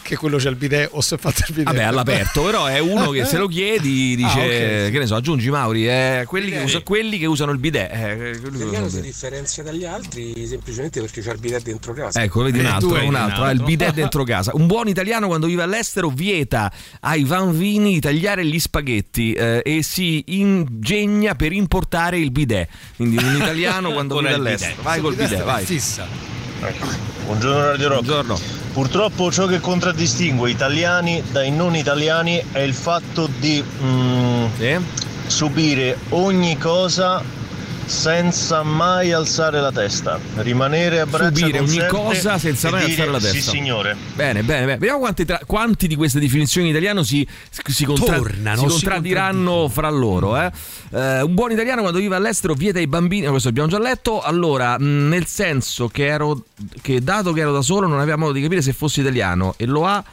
[0.01, 1.65] che quello c'è il bidet o se è fatto il bidet?
[1.65, 4.91] Vabbè, all'aperto, però è uno che se lo chiedi dice, Ah, ok.
[4.91, 7.91] che ne so, aggiungi Mauri, eh, quelli, che usa- quelli che usano il bidet.
[7.91, 9.11] eh, quelli che usano L'italiano il si bidet.
[9.11, 12.21] differenzia dagli altri semplicemente perché c'ha il bidet dentro casa.
[12.23, 14.51] Ecco, vedi un Eh, altro, tu hai un un altro, ha il bidet dentro casa.
[14.55, 19.83] Un buon italiano quando vive all'estero vieta ai bambini di tagliare gli spaghetti eh, e
[19.83, 22.67] si ingegna per importare il bidet.
[22.95, 24.71] Quindi un italiano quando vive all'estero.
[24.71, 24.83] bidet.
[24.85, 25.65] Vai col bidet, vai.
[25.65, 26.07] Fissa.
[27.25, 28.03] Buongiorno Radio Rock.
[28.03, 28.58] Buongiorno.
[28.79, 34.45] Purtroppo ciò che contraddistingue italiani dai non italiani è il fatto di mm,
[35.27, 37.21] subire ogni cosa
[37.89, 43.11] senza mai alzare la testa, rimanere a braccia Subire ogni cosa senza mai dire, alzare
[43.11, 43.51] la testa.
[43.51, 43.95] Sì, signore.
[44.13, 44.77] Bene, bene, bene.
[44.77, 47.27] Vediamo quanti, tra- quanti di queste definizioni in italiano si,
[47.67, 50.37] si, contra- Tornano, si si contraddiranno fra loro.
[50.39, 50.51] eh.
[50.91, 53.25] Eh, un buon italiano quando vive all'estero vieta ai bambini.
[53.27, 54.21] Questo abbiamo già letto.
[54.21, 56.43] Allora, mh, nel senso che ero.
[56.81, 59.65] che dato che ero da solo non aveva modo di capire se fossi italiano e
[59.65, 60.03] lo ha.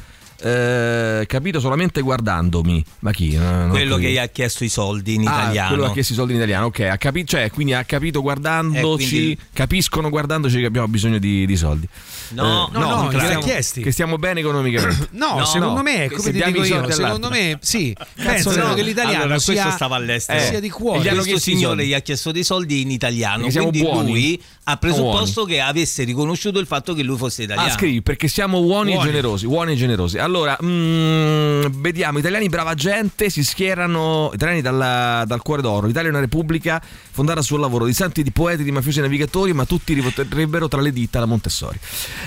[0.41, 2.85] Eh, capito solamente guardandomi.
[3.01, 3.37] Ma chi?
[3.37, 5.69] No, quello che gli ha chiesto i soldi in Ah, italiano.
[5.69, 8.21] quello che ha chiesto i soldi in italiano, ok, ha capi- cioè, quindi ha capito
[8.23, 11.89] guardandoci, Eh, quindi- capiscono guardandoci che abbiamo bisogno di, di soldi.
[12.31, 13.83] No, Eh, no, no, che gliel'ha chiesti.
[13.83, 15.09] Che stiamo bene economicamente.
[15.13, 16.95] No, No, secondo no, me, come se ti dico io, secondo
[17.29, 17.31] all'altro.
[17.31, 18.75] me sì, pensano no.
[18.75, 20.41] che l'italiano allora, sia, questo stava all'estero.
[20.41, 20.99] sia di cuore.
[20.99, 23.37] E gli hanno questo signore gli ha chiesto dei soldi in italiano.
[23.37, 24.11] Perché siamo Quindi buoni.
[24.11, 27.69] lui ha Siamo presupposto che avesse riconosciuto il fatto che lui fosse italiano.
[27.69, 28.99] Ah, scrivi perché siamo e Buoni.
[28.99, 29.47] generosi.
[29.47, 30.19] Uomini e generosi.
[30.19, 34.31] Allora, mm, vediamo: italiani brava gente si schierano.
[34.35, 35.87] Italiani dalla- dal cuore d'oro.
[35.87, 39.53] L'Italia è una repubblica fondata sul lavoro di santi, di poeti, di mafiosi e navigatori,
[39.53, 41.79] ma tutti rivoterebbero tra le dita la Montessori.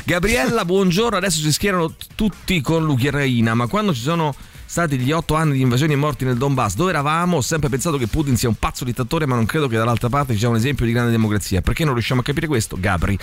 [0.05, 1.17] Gabriella, buongiorno.
[1.17, 4.33] Adesso si schierano tutti con l'Ucraina, ma quando ci sono
[4.65, 7.37] stati gli otto anni di invasioni e morti nel Donbass, dove eravamo?
[7.37, 10.33] Ho sempre pensato che Putin sia un pazzo dittatore, ma non credo che dall'altra parte
[10.33, 11.61] ci sia un esempio di grande democrazia.
[11.61, 12.77] Perché non riusciamo a capire questo?
[12.79, 13.17] Gabri.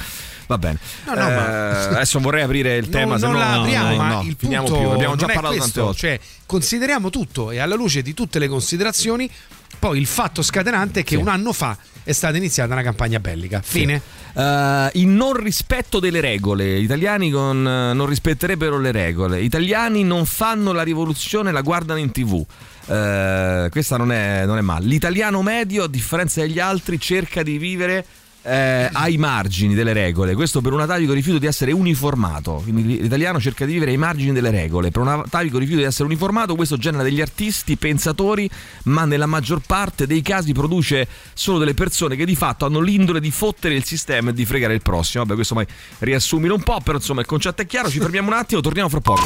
[0.48, 0.78] Va bene.
[1.06, 3.90] No, no, Eh, ma- adesso vorrei aprire il tema, non, se non no la apriamo,
[3.90, 4.88] no, ma no, il punto più.
[4.88, 5.98] Abbiamo già parlato questo, tante volte.
[5.98, 9.30] Cioè, consideriamo tutto e alla luce di tutte le considerazioni,
[9.78, 13.60] poi il fatto scatenante è che un anno fa è stata iniziata una campagna bellica.
[13.60, 14.00] Fine.
[14.32, 16.78] Eh, il non rispetto delle regole.
[16.78, 19.42] Gli italiani con- eh, non rispetterebbero le regole.
[19.42, 22.46] Gli italiani non fanno la rivoluzione, la guardano in tv.
[22.86, 24.86] Eh, questa non è, non è male.
[24.86, 28.06] L'italiano medio, a differenza degli altri, cerca di vivere
[28.46, 30.34] eh, ai margini delle regole.
[30.34, 32.60] Questo per un atavico rifiuto di essere uniformato.
[32.62, 34.90] Quindi l'italiano cerca di vivere ai margini delle regole.
[34.90, 38.48] Per un atavico rifiuto di essere uniformato, questo genera degli artisti, pensatori,
[38.84, 43.20] ma nella maggior parte dei casi produce solo delle persone che di fatto hanno l'indole
[43.20, 45.24] di fottere il sistema e di fregare il prossimo.
[45.24, 45.66] Vabbè, questo mai
[45.98, 47.90] riassumilo un po', però insomma il concetto è chiaro.
[47.90, 49.24] Ci fermiamo un attimo, torniamo fra poco.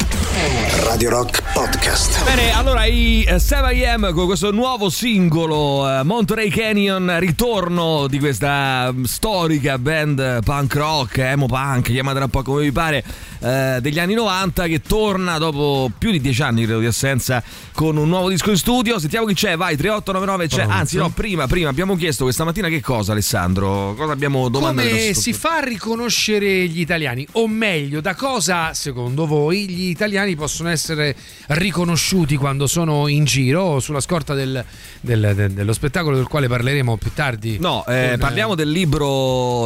[0.83, 2.23] Radio Rock Podcast.
[2.23, 8.91] Bene, allora i eh, 7am con questo nuovo singolo eh, Monterey Canyon, ritorno di questa
[8.91, 13.03] mm, storica band punk rock, emo punk, chiamatela un po' come vi pare,
[13.41, 17.43] eh, degli anni 90 che torna dopo più di dieci anni credo di assenza
[17.73, 18.99] con un nuovo disco in studio.
[18.99, 20.55] Sentiamo chi c'è, vai 3899 c'è.
[20.63, 20.73] Pronto?
[20.73, 23.93] Anzi no, prima, prima abbiamo chiesto questa mattina che cosa Alessandro?
[23.97, 24.87] Cosa abbiamo domandato?
[24.87, 27.27] Come si fa a riconoscere gli italiani?
[27.33, 31.15] O meglio, da cosa, secondo voi, gli italiani possono essere
[31.47, 34.63] riconosciuti quando sono in giro sulla scorta del-
[35.01, 37.57] del- del- dello spettacolo del quale parleremo più tardi?
[37.59, 38.99] No, eh, Con- parliamo del libro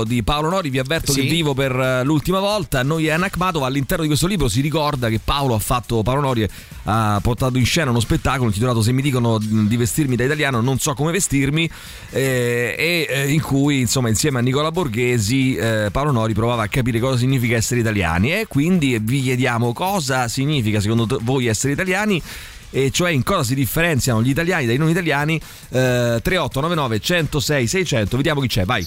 [0.06, 1.22] di Paolo Nori, vi avverto Sì.
[1.22, 5.20] che vivo per eh, l'ultima volta, noi Anacmatova all'interno di questo libro si ricorda che
[5.24, 6.48] Paolo ha fatto, Paolo Nori
[6.84, 10.78] ha portato in scena uno spettacolo intitolato Se mi dicono di vestirmi da italiano non
[10.78, 11.68] so come vestirmi
[12.12, 16.68] eh, e eh, in cui insomma insieme a Nicola Borghesi eh, Paolo Nori provava a
[16.68, 18.34] capire cosa significa essere italiani.
[18.34, 22.22] E quindi vi chiediamo cosa significa secondo voi essere italiani
[22.76, 25.36] e cioè in cosa si differenziano gli italiani dai non italiani
[25.70, 28.86] eh, 3899 106 600 vediamo chi c'è vai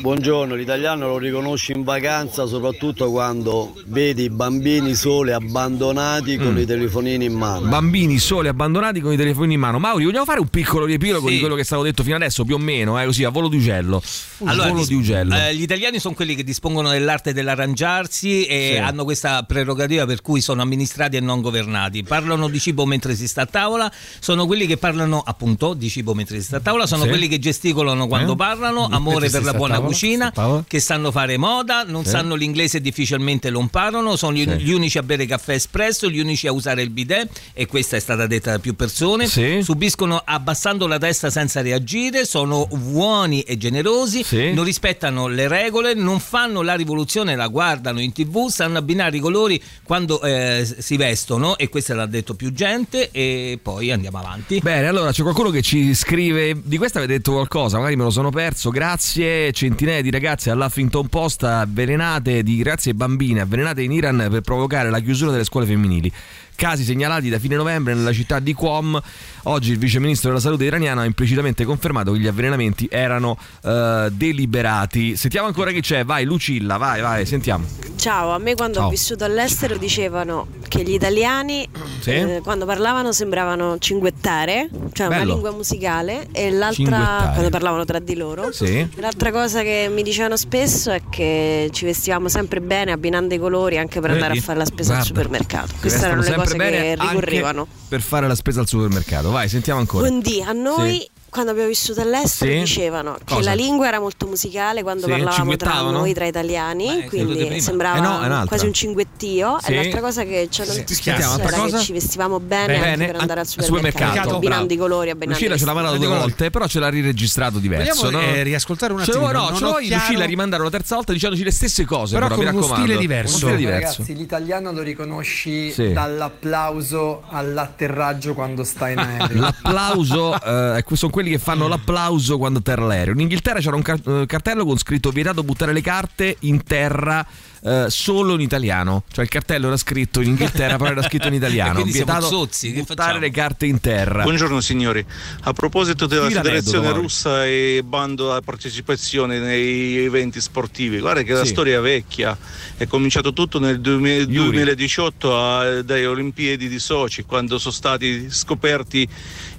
[0.00, 6.58] Buongiorno, l'italiano lo riconosci in vacanza soprattutto quando vedi i bambini soli abbandonati con Mm.
[6.58, 7.68] i telefonini in mano.
[7.68, 11.34] bambini soli abbandonati con i telefoni in mano Mauri vogliamo fare un piccolo riepilogo Sì.
[11.34, 13.46] di quello che è stato detto fino adesso più o meno eh, così a volo
[13.48, 14.02] di ugello
[14.38, 18.72] un volo dis- di ugello eh, gli italiani sono quelli che dispongono dell'arte dell'arrangiarsi e
[18.74, 18.78] Sì.
[18.78, 22.02] hanno questa prerogativa per cui sono amministrati e non governati.
[22.02, 26.14] Parlano di cibo mentre si sta a tavola, sono quelli che parlano appunto di cibo
[26.14, 27.08] mentre si sta a tavola, sono Sì.
[27.08, 28.36] quelli che gesticolano quando Eh?
[28.36, 29.92] parlano, amore si per la buona tavola?
[29.92, 30.32] cucina,
[30.66, 32.10] che sanno fare moda, non Sì.
[32.10, 34.56] sanno l'inglese e difficilmente lo imparano, sono gli, Sì.
[34.58, 38.00] gli unici a bere caffè espresso, gli unici a usare il bidet e questa è
[38.00, 39.26] stata detta da più persone,
[39.62, 46.18] subiscono abbassando la testa senza reagire, sono buoni e generosi, non rispettano le regole, non
[46.20, 51.56] fanno la rivoluzione, la guardano in tv, sanno abbinare i colori quando eh, si vestono
[51.56, 54.60] e questo l'ha detto più gente e poi andiamo avanti.
[54.60, 58.10] Bene, allora c'è qualcuno che ci scrive di questo avete detto qualcosa, magari me lo
[58.10, 58.70] sono perso.
[58.70, 64.90] Grazie, centinaia di ragazze all'Huffington Post avvelenate di ragazze bambine avvelenate in Iran per provocare
[64.90, 66.12] la chiusura delle scuole femminili.
[66.60, 69.00] Casi segnalati da fine novembre nella città di Qom.
[69.44, 74.08] Oggi il vice ministro della salute iraniano ha implicitamente confermato che gli avvelenamenti erano eh,
[74.12, 75.16] deliberati.
[75.16, 76.04] Sentiamo ancora chi c'è.
[76.04, 77.64] Vai, Lucilla, vai, vai, sentiamo.
[77.96, 78.86] Ciao, a me quando Ciao.
[78.88, 81.66] ho vissuto all'estero dicevano che gli italiani
[82.00, 82.10] Sì?
[82.10, 85.32] eh, quando parlavano sembravano cinguettare, cioè una Bello.
[85.32, 88.52] lingua musicale, e l'altra quando parlavano tra di loro.
[88.52, 88.86] Sì.
[88.96, 93.78] L'altra cosa che mi dicevano spesso è che ci vestivamo sempre bene abbinando i colori
[93.78, 94.40] anche per andare Vedi?
[94.40, 95.68] a fare la spesa al Guarda, supermercato.
[95.72, 97.66] si Queste erano le cose sempre che bene anche ricorrevano.
[97.88, 99.30] Per fare la spesa al supermercato.
[99.30, 100.06] Vai, sentiamo ancora.
[100.06, 101.10] Buondì, a noi Sì.
[101.30, 102.58] Quando abbiamo vissuto all'estero Sì?
[102.58, 103.50] dicevano che Cosa?
[103.50, 108.24] la lingua era molto musicale quando Sì, parlavamo tra noi, tra italiani, te quindi sembrava
[108.24, 109.58] Eh no, quasi un cinguettio.
[109.62, 109.70] Sì.
[109.70, 110.84] E l'altra cosa che ci hanno Sì.
[110.86, 111.78] spesso un'altra era cosa?
[111.78, 114.72] che ci vestivamo bene, Bene, anche per andare al supermercato, supermercato, abbinando bravo.
[114.72, 118.04] i colori, abbinando Lucilla ce l'ha mandato due volte, però ce l'ha riregistrato diverso.
[118.04, 118.32] Vogliamo, no?
[118.32, 119.38] eh, riascoltare un Ce lo attimino?
[119.40, 122.14] vuoi- no, ce lo chiaro- Lucilla rimandare una terza volta dicendoci le stesse cose.
[122.14, 122.86] Però Però, con mi uno raccomando.
[122.86, 123.36] stile diverso.
[123.36, 123.86] Uno stile diverso.
[124.02, 125.92] Ragazzi, l'italiano lo riconosci Sì.
[125.92, 129.40] dall'applauso all'atterraggio quando stai in aereo.
[129.40, 133.12] L'applauso, eh, sono quelli che fanno l'applauso quando atterra l'aereo.
[133.12, 137.24] In Inghilterra c'era un car- eh, cartello con scritto vietato buttare le carte in terra
[137.62, 139.02] eh, solo in italiano.
[139.12, 141.82] Cioè il cartello era scritto in Inghilterra, però era scritto in italiano.
[141.84, 144.22] Vietato zozzi, che buttare le carte in terra.
[144.22, 145.04] Buongiorno signori,
[145.42, 147.02] a proposito della Sì, federazione Mauri.
[147.02, 151.50] russa e bando alla partecipazione nei eventi sportivi, guarda che la Sì.
[151.50, 152.36] storia è vecchia,
[152.78, 159.06] è cominciato tutto nel 2000 2018 a- dai Olimpiadi di Sochi quando sono stati scoperti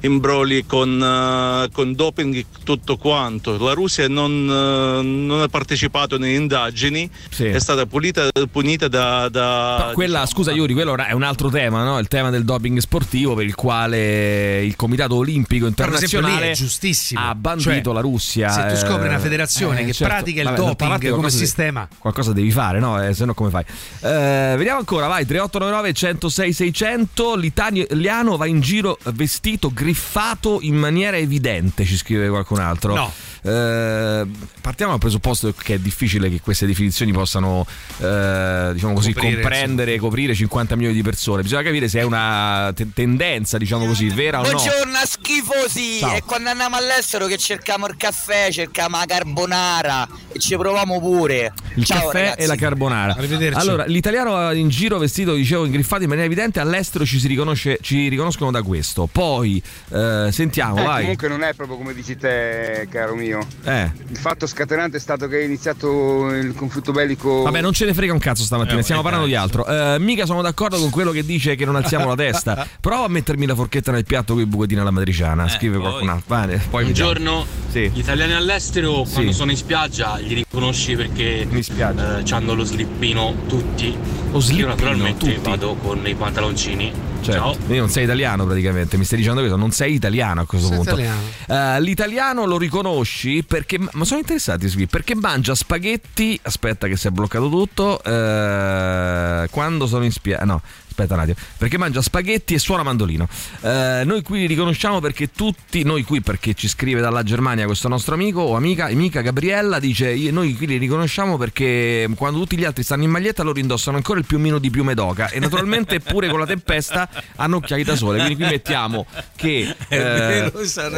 [0.02, 3.58] imbroli con, eh, con doping e tutto quanto.
[3.64, 9.30] La Russia non, eh, non ha partecipato nelle indagini, è stata punita, punita da...
[9.30, 12.00] da- quella, scusa Iuri, quello è un altro tema, no?
[12.00, 17.22] il tema del doping sportivo per il quale il Comitato Olimpico Internazionale è giustissimo.
[17.22, 18.50] ha bandito Cioè, la Russia.
[18.50, 21.46] se tu scopri una eh, federazione che pratica il Vabbè, doping parte come qualcosa devi-
[21.46, 21.88] sistema.
[21.98, 23.02] qualcosa devi fare, no?
[23.04, 23.64] Eh, se no come fai?
[24.02, 31.18] Eh, vediamo ancora, vai, 3899 106 600, l'italiano va in giro vestito, griffato in maniera
[31.18, 32.96] evidente, ci scrive qualcun altro.
[32.96, 33.12] No.
[33.44, 34.28] Eh,
[34.62, 37.66] partiamo dal presupposto che è difficile che queste definizioni possano
[37.98, 42.04] eh, diciamo così Coprire, comprendere e coprire 50 milioni di persone bisogna capire se è
[42.04, 45.98] una te- tendenza diciamo così vera o no Buongiorno schifosi!
[46.00, 46.16] Ciao.
[46.16, 51.52] E quando andiamo all'estero che cerchiamo il caffè, cerchiamo la carbonara e ci proviamo pure.
[51.76, 52.42] il Ciao caffè ragazzi.
[52.42, 53.14] e la carbonara.
[53.14, 53.60] Arrivederci.
[53.60, 58.08] Allora, l'italiano in giro vestito, dicevo, ingriffato in maniera evidente, all'estero ci si riconosce, ci
[58.08, 59.08] riconoscono da questo.
[59.12, 61.02] Poi eh, sentiamo, Eh, vai.
[61.02, 63.31] comunque non è proprio come dici te, caro mio.
[63.64, 63.92] Eh.
[64.10, 67.44] Il fatto scatenante è stato che è iniziato il conflitto bellico.
[67.44, 69.66] Vabbè, non ce ne frega un cazzo stamattina, Eh, stiamo eh, parlando di altro.
[69.66, 72.68] Eh, mica sono d'accordo con quello che dice che non alziamo la testa.
[72.82, 75.84] Prova a mettermi la forchetta nel piatto con i bucatini alla matriciana, scrive poi.
[75.88, 76.26] qualcun altro.
[76.28, 77.12] Vale, poi vediamo.
[77.12, 77.90] Buongiorno, Sì.
[77.94, 79.14] gli italiani all'estero Sì.
[79.14, 83.96] quando sono in spiaggia li riconosci perché eh, hanno lo slippino tutti.
[84.32, 85.50] Lo slippino, Io naturalmente tutti.
[85.50, 87.10] vado con i pantaloncini.
[87.22, 87.32] Certo.
[87.40, 87.56] Ciao.
[87.56, 90.76] Quindi non sei italiano praticamente, mi stai dicendo questo, non sei italiano a questo Sei
[90.78, 90.92] punto.
[90.94, 91.22] italiano.
[91.48, 97.08] Eh, l'italiano lo riconosci perché, ma sono interessati qui, perché mangia spaghetti, aspetta che si
[97.08, 100.62] è bloccato tutto, eh, quando sono in spiaggia, no,
[101.04, 103.28] aspetta attimo, perché mangia spaghetti e suona mandolino.
[103.62, 107.88] Eh, noi qui li riconosciamo perché tutti, noi qui perché ci scrive dalla Germania questo
[107.88, 112.58] nostro amico o amica, amica Gabriella, dice "Io- noi qui li riconosciamo perché quando tutti
[112.58, 116.00] gli altri stanno in maglietta loro indossano ancora il piumino di piume d'oca e naturalmente
[116.00, 120.52] pure con la tempesta hanno occhiali da sole, quindi qui mettiamo che eh,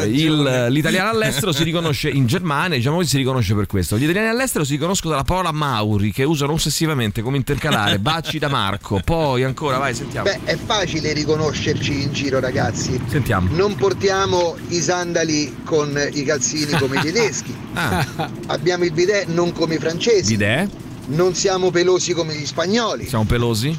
[0.06, 3.96] il- l'italiano all'estero si riconosce in Germania, diciamo che si riconosce per questo.
[3.98, 8.48] Gli italiani all'estero si riconoscono dalla parola Mauri che usano ossessivamente come intercalare, baci da
[8.48, 10.28] Marco, poi ancora vai, sentiamo.
[10.28, 13.00] Beh, è facile riconoscerci in giro, ragazzi.
[13.08, 13.48] Sentiamo.
[13.52, 17.54] Non portiamo i sandali con i calzini come i tedeschi.
[17.74, 18.06] Ah.
[18.46, 20.32] Abbiamo il bidet non come i francesi.
[20.36, 20.70] Bidet?
[21.06, 23.06] Non siamo pelosi come gli spagnoli.
[23.06, 23.76] Siamo pelosi?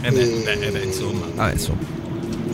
[0.00, 1.26] Eh beh, beh, eh beh, insomma.
[1.34, 1.78] Vabbè, insomma.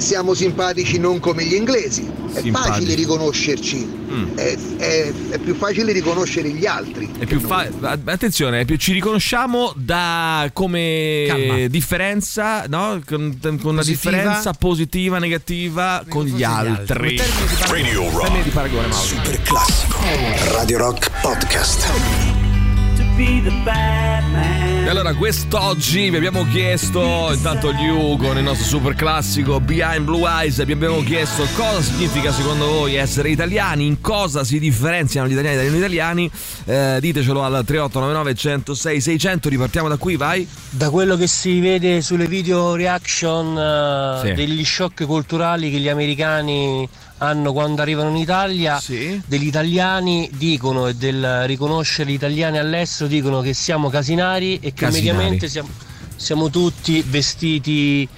[0.00, 2.08] Siamo simpatici non come gli inglesi.
[2.32, 2.72] È Simpatici.
[2.72, 3.76] facile riconoscerci.
[4.10, 4.36] Mm.
[4.36, 7.10] È, è- è più facile riconoscere gli altri.
[7.18, 7.68] È più fa-
[8.06, 11.66] attenzione, è più- ci riconosciamo da come Calma.
[11.68, 13.00] differenza, no?
[13.06, 17.20] Con, con una differenza positiva, negativa con gli altri.
[17.66, 18.42] Radio Rock.
[18.42, 19.04] Di paragone, Mauro.
[19.04, 19.98] Super classico.
[20.52, 21.88] Radio Rock Podcast.
[23.16, 24.59] E
[24.90, 30.28] allora quest'oggi vi abbiamo chiesto, intanto gli U con il nostro super classico Behind Blue
[30.28, 35.32] Eyes, vi abbiamo chiesto cosa significa secondo voi essere italiani, in cosa si differenziano gli
[35.32, 36.30] italiani dagli non italiani,
[36.64, 40.46] Eh, ditecelo al 3899 106 600, ripartiamo da qui, vai.
[40.70, 44.32] Da quello che si vede sulle video reaction eh, Sì.
[44.34, 46.88] degli shock culturali che gli americani
[47.22, 48.80] hanno quando arrivano in Italia,
[49.26, 54.86] degli italiani dicono e del riconoscere gli italiani all'estero dicono che siamo casinari e che
[54.86, 55.06] Casinari.
[55.06, 55.68] mediamente siamo,
[56.16, 58.08] siamo tutti vestiti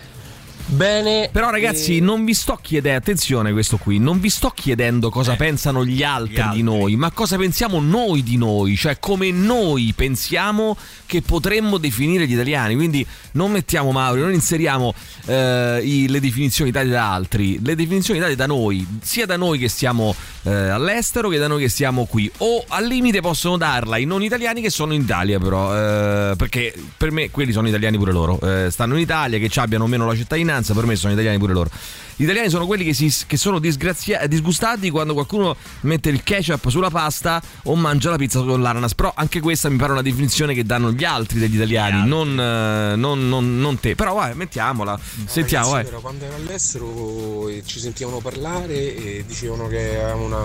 [0.66, 1.28] bene.
[1.32, 5.84] Però ragazzi, non vi sto chiedendo, attenzione questo qui, non vi sto chiedendo cosa pensano
[5.84, 11.22] gli altri, di noi, ma cosa pensiamo noi di noi, cioè come noi pensiamo che
[11.22, 12.74] potremmo definire gli italiani.
[12.74, 14.94] Quindi non mettiamo Mauri, non inseriamo
[15.26, 19.58] eh, i- le definizioni date da altri, le definizioni date da noi, sia da noi
[19.58, 20.14] che stiamo
[20.44, 22.30] eh, all'estero che da noi che stiamo qui.
[22.38, 26.74] O al limite possono darla i non italiani che sono in Italia, però, eh, perché
[26.96, 28.38] per me quelli sono italiani pure loro.
[28.40, 31.52] Eh, stanno in Italia, che abbiano o meno la cittadinanza, per me sono italiani pure
[31.52, 31.70] loro.
[32.16, 36.68] Gli italiani sono quelli che, si, che sono disgrazia- disgustati quando qualcuno mette il ketchup
[36.68, 38.94] sulla pasta o mangia la pizza con l'ananas.
[38.94, 42.96] Però anche questa mi pare una definizione che danno gli altri degli italiani, non, eh,
[42.96, 43.94] non- non- non te.
[43.94, 44.98] Però vai, mettiamola.
[45.26, 45.84] Sentiamo, Ragazzi, vai.
[45.84, 50.40] però, quando ero all'estero eh, ci sentivano parlare e dicevano che era una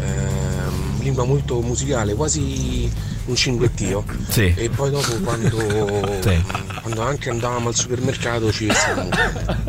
[0.00, 2.90] ehm, lingua molto musicale, quasi
[3.26, 4.04] un cinguettio.
[4.28, 4.52] Sì.
[4.56, 5.58] E poi dopo quando,
[6.22, 6.42] Sì.
[6.82, 9.10] quando anche andavamo al supermercato ci vestivamo.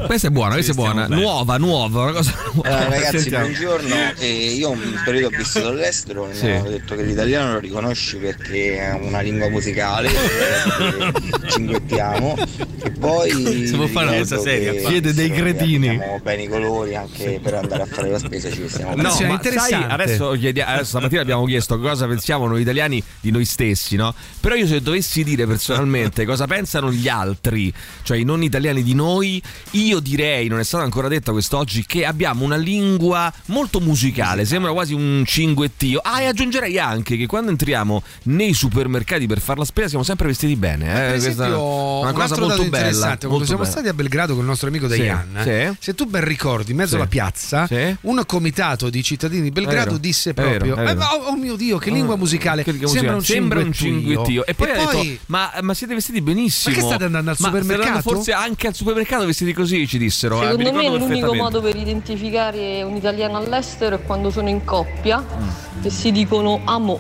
[0.06, 1.08] Questa è buona, questa è buona.
[1.08, 2.70] Nuova, nuova, una cosa nuova.
[2.70, 3.46] Eh, ragazzi, Sentiamo.
[3.48, 3.96] buongiorno.
[4.18, 6.46] Eh, io un periodo ho vissuto all'estero e Sì.
[6.46, 12.38] mi hanno detto che l'italiano lo riconosci perché è una lingua musicale, eh, cinguettiamo.
[12.82, 14.88] E poi Si può fare una cosa seria.
[14.88, 15.90] Siete dei cretini.
[15.90, 19.28] Abbiamo bene i colori anche per andare a fare la spesa ci vestiamo No, bene.
[19.28, 23.96] ma sai, adesso, chiedi- adesso stamattina abbiamo chiesto cosa pensiamo noi italiani di noi stessi,
[23.96, 24.14] no?
[24.40, 28.94] Però io se dovessi dire personalmente cosa pensano gli altri, cioè i non italiani di
[28.94, 34.46] noi, io direi, non è stato ancora detto quest'oggi, che abbiamo una lingua molto musicale,
[34.46, 36.00] sembra quasi un cinguettio.
[36.04, 40.28] Ah, e aggiungerei anche che quando entriamo nei supermercati per fare la spesa siamo sempre
[40.28, 41.14] vestiti bene.
[41.14, 41.20] Eh?
[41.20, 41.58] Questa è una
[42.08, 43.06] un cosa altro molto bella.
[43.06, 43.72] quando molto siamo bella.
[43.72, 45.76] stati a Belgrado con il nostro amico Dayan, Sì, sì.
[45.80, 46.96] se tu ben ricordi, in mezzo Sì.
[46.96, 47.68] alla piazza,
[48.02, 51.00] un comitato di cittadini di Belgrado vero, disse è vero, proprio: è vero.
[51.00, 52.64] "Eh, oh, oh mio Dio, che lingua musicale!
[52.64, 53.40] Che lingua sembra, musicale.
[53.40, 56.76] un Sembra un cinguettio." E poi ha detto: poi ma, ma siete vestiti benissimo.
[56.76, 58.02] Ma che state andando al Ma supermercato?
[58.02, 60.42] forse anche al supermercato vestiti così, ci dissero.
[60.42, 64.64] eh, Secondo me ricordo l'unico modo per identificare un italiano all'estero è quando sono in
[64.64, 65.84] coppia Mm.
[65.86, 67.00] e si dicono amo.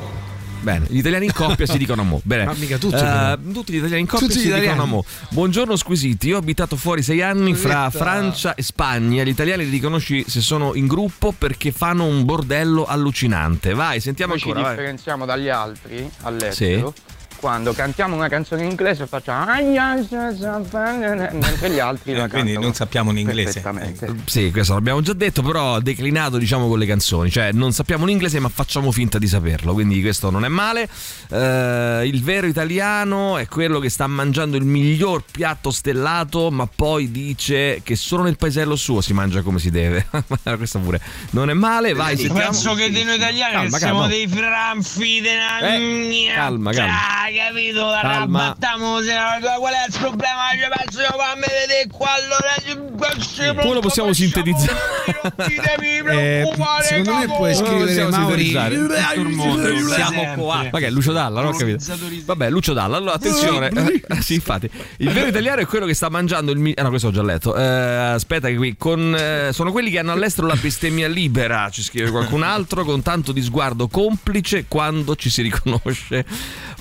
[0.61, 2.21] Bene, gli italiani in coppia si dicono amo.
[2.23, 2.45] Bene.
[2.45, 3.37] Ma mica tutti, però.
[3.53, 5.05] tutti gli italiani in coppia Tutti si dicono amo.
[5.29, 7.89] Buongiorno squisiti, io ho abitato fuori sei anni fra.
[7.89, 9.23] Francia e Spagna.
[9.23, 13.73] Gli italiani li riconosci se sono in gruppo perché fanno un bordello allucinante.
[13.73, 14.65] Vai, sentiamo Noi ci ancora.
[14.67, 14.75] vai.
[14.75, 17.01] differenziamo dagli altri all'estero Sì.
[17.39, 23.11] Quando cantiamo una canzone in inglese facciamo mentre gli altri la Eh, quindi non sappiamo
[23.11, 23.59] l'inglese.
[23.61, 24.13] perfettamente.
[24.25, 28.39] Sì, questo l'abbiamo già detto, però declinato diciamo con le canzoni, cioè non sappiamo l'inglese
[28.39, 30.87] ma facciamo finta di saperlo, quindi questo non è male.
[31.29, 37.11] Eh, il vero italiano è quello che sta mangiando il miglior piatto stellato, ma poi
[37.11, 40.07] dice che solo nel paesello suo si mangia come si deve.
[40.57, 40.99] questo pure
[41.31, 42.39] non è male, vai, sentiamo.
[42.51, 44.13] Penso che di noi italiani Calma, siamo calma.
[44.13, 46.93] dei franfi della Eh, calma, calma.
[47.33, 47.85] Capito?
[47.85, 48.55] La Calma.
[48.59, 50.53] qual è il problema?
[50.53, 54.77] Io penso che fammi vedere qua allora Come lo possiamo sintetizzare?
[56.09, 56.43] Eh,
[56.81, 58.77] secondo me puoi scrivere Mauri sintetizzare.
[59.95, 60.67] Siamo qua.
[60.71, 61.83] Ma che è Lucio Dalla, non ho capito.
[62.25, 62.97] Vabbè, Lucio Dalla.
[62.97, 63.69] Allora, attenzione.
[64.09, 64.69] Eh, sì, infatti.
[64.97, 67.21] Il vero italiano è quello che sta mangiando il mi- Ah, no, questo ho già
[67.21, 67.55] letto.
[67.55, 68.75] Eh, aspetta, che qui.
[68.77, 71.69] Con, eh, sono quelli che hanno all'estero la bestemmia libera.
[71.69, 76.25] Ci scrive qualcun altro con tanto di sguardo complice quando ci si riconosce.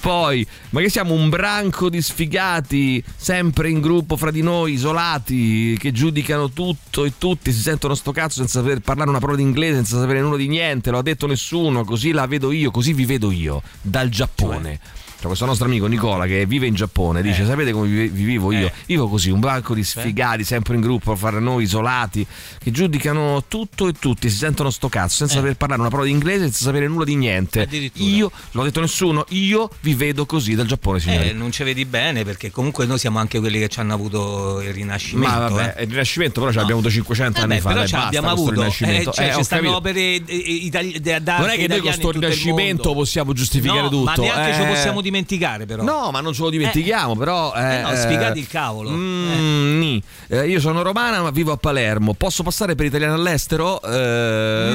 [0.00, 5.76] Poi, ma che siamo un branco di sfigati, sempre in gruppo fra di noi, isolati,
[5.78, 9.42] che giudicano tutto e tutti, si sentono sto cazzo senza saper parlare una parola di
[9.42, 12.92] inglese, senza sapere nulla di niente, lo ha detto nessuno, così la vedo io, così
[12.92, 14.78] vi vedo io, dal Giappone.
[14.80, 18.52] Cioè, questo nostro amico Nicola che vive in Giappone dice: Sapete come vi, vi vivo
[18.52, 18.70] io?
[18.87, 22.26] Vivo così, un branco di sfigati, sempre in gruppo, fra noi isolati,
[22.59, 26.14] che giudicano tutto e tutti, si sentono sto cazzo, senza saper parlare una parola di
[26.14, 27.68] inglese, senza sapere nulla di niente.
[27.94, 31.31] Io, l'ho detto nessuno, io vi vedo così dal Giappone, signori.
[31.31, 34.61] Eh, non ci vedi bene perché comunque noi siamo anche quelli che ci hanno avuto
[34.61, 35.38] il rinascimento.
[35.38, 35.83] Ma vabbè, eh.
[35.85, 37.68] il Rinascimento però ce l'abbiamo avuto 500 Eh anni beh, fa.
[37.68, 38.50] però dai, ce l'abbiamo avuto.
[38.52, 39.11] Rinascimento.
[39.11, 42.07] Eh, cioè, Eh, ci stanno opere eh, itali- Non è che noi con italiane sto
[42.07, 44.04] in tutto il Rinascimento possiamo giustificare No, tutto.
[44.04, 44.59] Ma neanche eh.
[44.59, 45.83] lo possiamo dimenticare, però.
[45.83, 47.53] No, ma non ce lo dimentichiamo, però.
[47.55, 48.90] Eh no, sfigati il cavolo.
[48.90, 49.97] mm.
[50.29, 52.14] Eh, io sono romana, ma vivo a Palermo.
[52.14, 53.81] Posso passare per italiano all'estero?
[53.83, 53.97] Eh,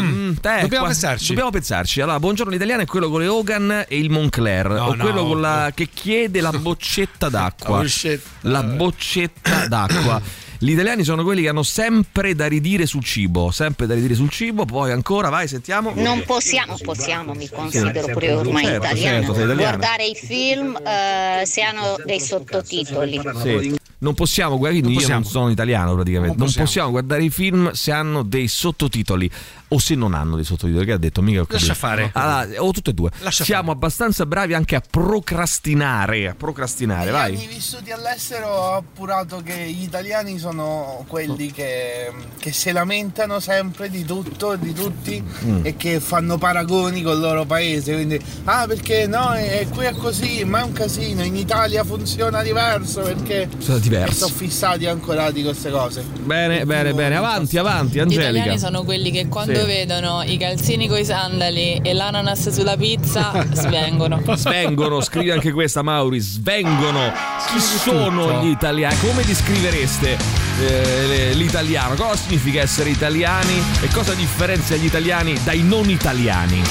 [0.03, 1.27] Mm, mm, te, dobbiamo qua- pensarci.
[1.27, 2.01] Dobbiamo pensarci.
[2.01, 4.69] Allora, buongiorno l'italiano è quello con le Hogan e il Moncler.
[4.69, 5.03] No, o no.
[5.03, 7.77] quello con la, che chiede la boccetta d'acqua.
[7.77, 8.29] La boccetta.
[8.41, 10.21] La boccetta d'acqua.
[10.63, 14.29] Gli italiani sono quelli che hanno sempre da ridire sul cibo, sempre da ridire sul
[14.29, 15.91] cibo, poi ancora, vai, sentiamo.
[15.93, 19.55] Non possiamo, possiamo, mi considero pure ormai Certo, italiana, certo, italiana.
[19.55, 23.19] guardare i film eh, se hanno dei sottotitoli.
[23.41, 23.75] Sì.
[24.03, 25.23] Non possiamo, quindi Non io non possiamo.
[25.25, 26.35] sono italiano praticamente.
[26.35, 26.65] Non Non possiamo.
[26.65, 26.89] possiamo.
[26.91, 29.29] guardare i film se hanno dei sottotitoli
[29.69, 30.85] o se non hanno dei sottotitoli.
[30.85, 31.21] Che ha detto?
[31.21, 31.67] Mica ho capito.
[31.67, 32.09] Lascia fare.
[32.13, 33.09] Allora, o tutte e due.
[33.21, 36.27] Lascia Siamo abbastanza bravi anche a procrastinare.
[36.29, 37.47] A procrastinare, Negli anni vai.
[37.47, 44.05] vissuti all'estero ho appurato che gli italiani sono quelli che, che si lamentano sempre di
[44.05, 45.65] tutto e di tutti Mm.
[45.65, 47.93] e che fanno paragoni col loro paese.
[47.93, 52.41] Quindi, ah perché no, è, qui è così, ma è un casino, in Italia funziona
[52.43, 53.49] diverso perché...
[53.57, 54.25] Cosa diverso?
[54.27, 56.03] sono fissati ancora di queste cose.
[56.23, 57.15] Bene, bene, bene.
[57.15, 58.29] Avanti, avanti, Gli Angelica.
[58.29, 59.65] italiani sono quelli che quando Sì.
[59.65, 64.21] vedono i calzini coi sandali e l'ananas sulla pizza svengono.
[64.35, 67.11] Svengono, scrivi anche questa Mauri, svengono.
[67.51, 68.95] Chi sono gli italiani?
[68.99, 70.17] Come descrivereste
[70.61, 71.95] eh, l'italiano?
[71.95, 76.61] Cosa significa essere italiani e cosa differenzia gli italiani dai non italiani?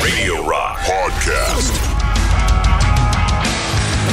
[0.00, 1.95] Radio Rock Podcast.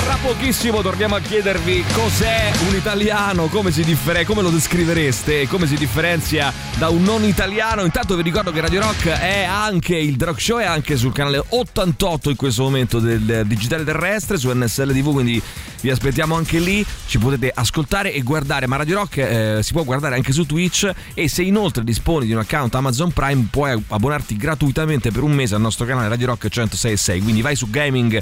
[0.04, 5.66] Tra pochissimo torniamo a chiedervi cos'è un italiano, come, differ- come lo descrivereste e come
[5.66, 7.86] si differenzia da un non italiano.
[7.86, 11.42] Intanto vi ricordo che Radio Rock è anche il Rock Show, è anche sul canale
[11.48, 15.42] 88 in questo momento del digitale terrestre su NSL TV, quindi
[15.80, 19.86] vi aspettiamo anche lì, ci potete ascoltare e guardare, ma Radio Rock eh, si può
[19.86, 20.92] guardare anche su Twitch.
[21.14, 25.56] E se inoltre disponi di un account Amazon Prime puoi abbonarti gratuitamente per un mese
[25.56, 28.22] al nostro canale Radio Rock 106.6, quindi vai su gaming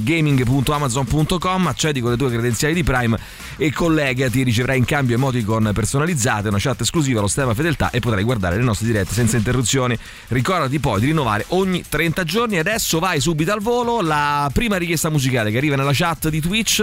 [0.00, 3.18] gaming.amazon.com accedi con le tue credenziali di Prime
[3.56, 8.22] e collegati riceverai in cambio emoticon personalizzate una chat esclusiva allo stemma fedeltà e potrai
[8.22, 9.98] guardare le nostre dirette senza interruzioni.
[10.28, 12.58] Ricordati poi di rinnovare ogni 30 giorni.
[12.58, 14.00] Adesso vai subito al volo.
[14.00, 16.80] La prima richiesta musicale che arriva nella chat di Twitch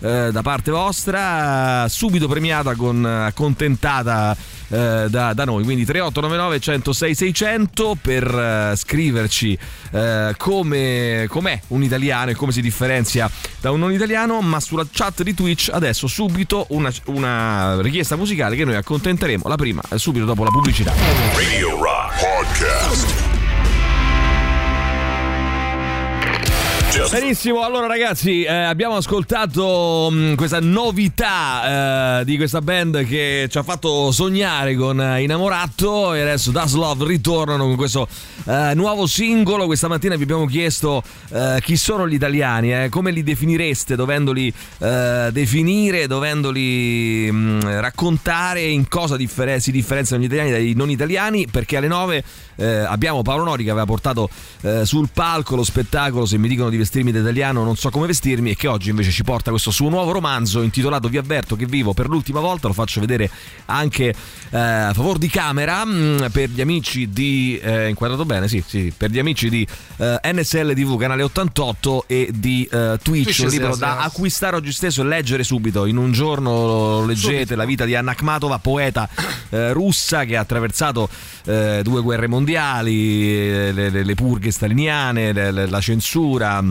[0.00, 4.36] eh, da parte vostra subito premiata con accontentata
[4.68, 5.64] eh, da, da noi.
[5.64, 9.58] Quindi 3899 106 600 per eh, scriverci
[9.92, 14.86] eh, come com'è un italiano e come si differenzia da un non italiano ma sulla
[14.90, 19.48] chat di Twitch adesso subito una, una richiesta musicale che noi accontenteremo.
[19.48, 20.92] La prima subito dopo la pubblicità.
[21.34, 23.27] Radio Rock Podcast.
[27.06, 33.56] Benissimo, allora ragazzi eh, abbiamo ascoltato mh, questa novità eh, di questa band che ci
[33.56, 38.08] ha fatto sognare con eh, Innamorato e adesso Das Love ritornano con questo
[38.46, 39.66] eh, nuovo singolo.
[39.66, 44.52] Questa mattina vi abbiamo chiesto eh, chi sono gli italiani, eh, come li definireste, dovendoli
[44.78, 51.76] definire, dovendoli mh, raccontare in cosa differ- si differenziano gli italiani dai non italiani, perché
[51.76, 52.24] alle 9
[52.58, 54.28] eh, abbiamo Paolo Nori che aveva portato
[54.62, 58.06] eh, sul palco lo spettacolo Se mi dicono di vestirmi da italiano non so come
[58.06, 61.66] vestirmi e che oggi invece ci porta questo suo nuovo romanzo intitolato Vi avverto che
[61.66, 63.30] vivo per l'ultima volta, lo faccio vedere
[63.66, 64.14] anche
[64.50, 68.92] eh, a favore di camera mh, per gli amici di eh, inquadrato bene, sì, sì,
[68.96, 73.48] per gli amici di eh, NSL TV canale 88 e di eh, Twitch, Twitch, un
[73.48, 74.06] libro sì, da sì.
[74.06, 75.86] acquistare oggi stesso e leggere subito.
[75.86, 77.56] In un giorno leggete Subito.
[77.56, 79.08] la vita di Anna Akhmatova, poeta
[79.50, 81.08] russa che ha attraversato
[81.44, 86.62] due guerre mondiali, eh, le, le- le purghe staliniane, le- la censura.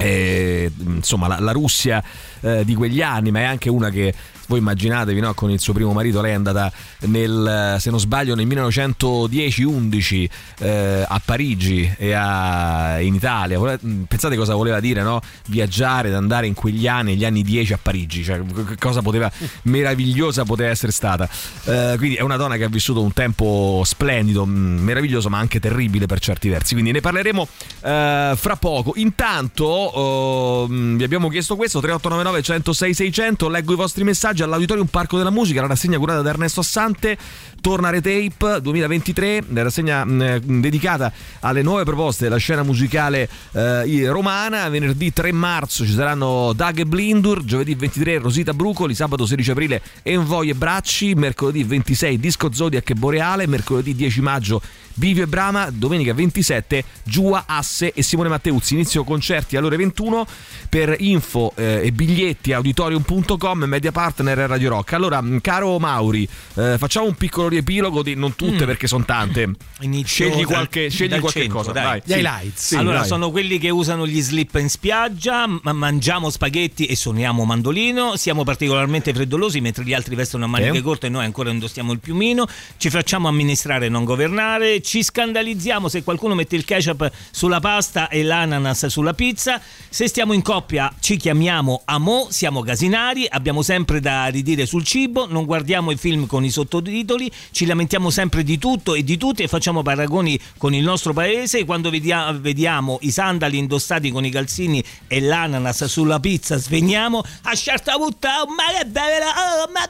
[0.00, 2.02] eh, insomma, la, la Russia
[2.40, 4.14] eh, di quegli anni, ma è anche una che
[4.48, 5.32] voi immaginatevi, no?
[5.34, 6.70] con il suo primo marito, lei è andata
[7.00, 10.28] nel, se non sbaglio, nel 1910-11
[10.58, 13.58] eh, a Parigi e a- in Italia.
[13.58, 13.78] Vole-
[14.08, 15.20] Pensate cosa voleva dire, no?
[15.46, 18.40] Viaggiare, ad andare in quegli anni, gli anni 10 a Parigi, cioè
[18.78, 19.30] cosa poteva,
[19.64, 21.28] meravigliosa poteva essere stata.
[21.64, 25.60] Eh, quindi è una donna che ha vissuto un tempo splendido, mh, meraviglioso, ma anche
[25.60, 26.72] terribile per certi versi.
[26.72, 27.48] Quindi ne parleremo
[27.82, 28.92] eh, fra poco.
[28.96, 33.48] Intanto oh, mh, vi abbiamo chiesto questo: 3899 106 600.
[33.48, 37.16] Leggo i vostri messaggi all'Auditorium Parco della Musica, la rassegna curata da Ernesto Assante.
[37.60, 44.68] Torna Retape 2023, la rassegna mh, dedicata alle nuove proposte della scena musicale eh, romana.
[44.68, 49.82] Venerdì 3 marzo ci saranno Dag e Blindur, giovedì 23 Rosita Brucoli, sabato 16 aprile
[50.02, 54.62] Envoy e Bracci, mercoledì 26 Disco Zodiac e Boreale, mercoledì 10 maggio
[54.98, 58.74] Bivio e Brama, domenica 27 Giua, Asse e Simone Matteuzzi.
[58.74, 60.26] Inizio concerti alle ore 21
[60.68, 64.94] per info eh, e biglietti auditorium.com media partner Radio Rock.
[64.94, 68.66] Allora, mh, caro Mauri, eh, facciamo un piccolo riepilogo di non tutte Mm.
[68.66, 69.48] perché sono tante.
[69.80, 72.02] Inizio scegli qualche, scegli qualche centro, cosa, dai.
[72.04, 72.16] dai.
[72.16, 72.66] Gli highlights.
[72.66, 73.06] Sì, allora, dai.
[73.06, 78.16] sono quelli che usano gli slip in spiaggia, ma mangiamo spaghetti e suoniamo mandolino.
[78.16, 80.82] Siamo particolarmente freddolosi mentre gli altri vestono a maniche Sì.
[80.82, 82.46] corte e noi ancora indossiamo il piumino.
[82.76, 84.80] Ci facciamo amministrare e non governare.
[84.88, 89.60] Ci scandalizziamo se qualcuno mette il ketchup sulla pasta e l'ananas sulla pizza.
[89.90, 95.26] Se stiamo in coppia, ci chiamiamo amo, siamo casinari, abbiamo sempre da ridire sul cibo,
[95.26, 99.42] non guardiamo i film con i sottotitoli, ci lamentiamo sempre di tutto e di tutti
[99.42, 101.66] e facciamo paragoni con il nostro paese.
[101.66, 107.22] Quando vedia- vediamo i sandali indossati con i calzini e l'ananas sulla pizza, sveniamo.
[107.42, 109.82] A certa punta, oh, ma che bella, oh, ma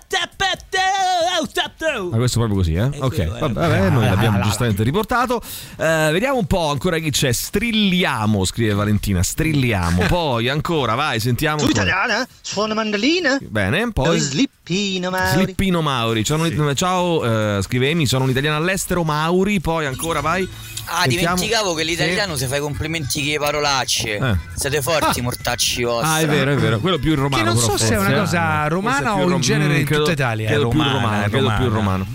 [1.40, 1.46] oh,
[2.10, 2.98] Ma questo è proprio così, eh?
[2.98, 3.52] Ok, quello è.
[3.52, 5.40] vabbè, noi l'abbiamo giustamente riportato.
[5.76, 7.32] Eh, vediamo un po' ancora chi c'è.
[7.32, 9.22] Strilliamo, scrive Valentina.
[9.22, 10.06] Strilliamo.
[10.08, 11.58] Poi ancora, vai, sentiamo.
[11.58, 11.82] Tu ancora.
[11.84, 12.26] italiana?
[12.40, 13.38] Suona mandolina?
[13.40, 14.18] Bene, poi.
[14.18, 15.42] Slippino Mauri.
[15.44, 16.24] Slippino Mauri.
[16.24, 19.02] Ciao, un- ciao, eh, scrive Emi, sono un italiano all'estero.
[19.04, 20.48] Mauri, poi ancora vai.
[20.90, 21.34] Ah, Sentiamo.
[21.36, 22.40] dimenticavo che l'italiano Sì.
[22.40, 24.16] se fa i complimenti che parolacce.
[24.16, 24.36] Eh.
[24.54, 26.08] Siete forti, mortacci vostri.
[26.10, 26.78] Ah, è vero, è vero.
[26.80, 27.42] Quello più il romano.
[27.42, 28.68] Che non so se è una cosa eh.
[28.70, 30.46] romana o in rom- genere in credo- tutta Italia.
[30.48, 31.70] Credo più Romana, romano, credo più romana.
[32.04, 32.06] romano.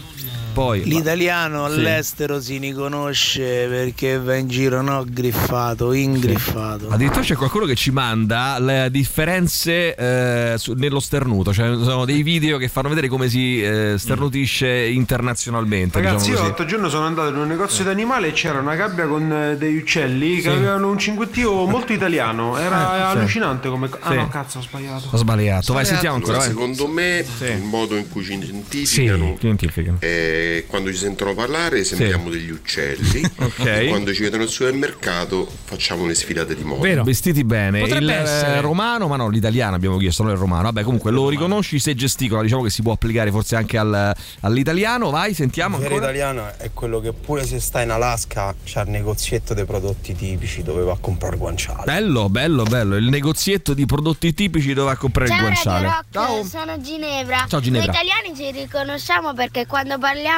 [0.54, 1.74] Poi L'italiano Sì.
[1.80, 6.90] all'estero si riconosce perché va in giro no griffato, ingriffato.
[6.90, 12.22] Addirittura c'è qualcuno che ci manda le differenze eh, su- nello sternuto, cioè sono dei
[12.24, 16.00] video che fanno vedere come si eh, starnutisce internazionalmente.
[16.00, 19.08] Ragazzi, diciamo io l'altro giorno sono andato in un negozio d'animali e c'era una gabbia
[19.08, 20.42] con eh, degli uccelli Sì.
[20.44, 22.58] che avevano un cinguettio molto italiano.
[22.58, 23.18] Era Eh, sì.
[23.18, 23.90] allucinante come.
[24.02, 24.16] Ah Sì.
[24.18, 25.08] no, cazzo, ho sbagliato.
[25.12, 25.74] Ho sbagliato.
[25.74, 26.38] Vai, sentiamo ancora.
[26.38, 26.48] vai.
[26.48, 29.98] Secondo me il modo in cui ci identificano Identificano.
[30.00, 33.66] è quando ci sentono parlare sembriamo degli uccelli Ok.
[33.66, 37.04] e quando ci vedono al supermercato facciamo le sfilate di moda.
[37.04, 37.80] Vestiti bene.
[37.80, 38.56] Potrebbe il essere.
[38.58, 40.64] eh, romano, ma no, l'italiano abbiamo chiesto, non il romano.
[40.64, 45.10] Vabbè, comunque lo riconosci se gesticola, diciamo che si può applicare forse anche al- all'italiano.
[45.10, 46.12] Vai, sentiamo Il vero ancora.
[46.12, 50.64] italiano è quello che pure se sta in Alaska c'ha il negozietto dei prodotti tipici
[50.64, 51.84] dove va a comprare guanciale.
[51.86, 52.96] Bello, bello, bello.
[52.96, 55.86] Il negozietto di prodotti tipici dove va a comprare il Ciao guanciale.
[55.88, 57.46] Radio Rock, sono Ginevra.
[57.48, 57.92] Ciao, Ginevra.
[57.92, 60.33] Noi italiani ci riconosciamo perché quando parliamo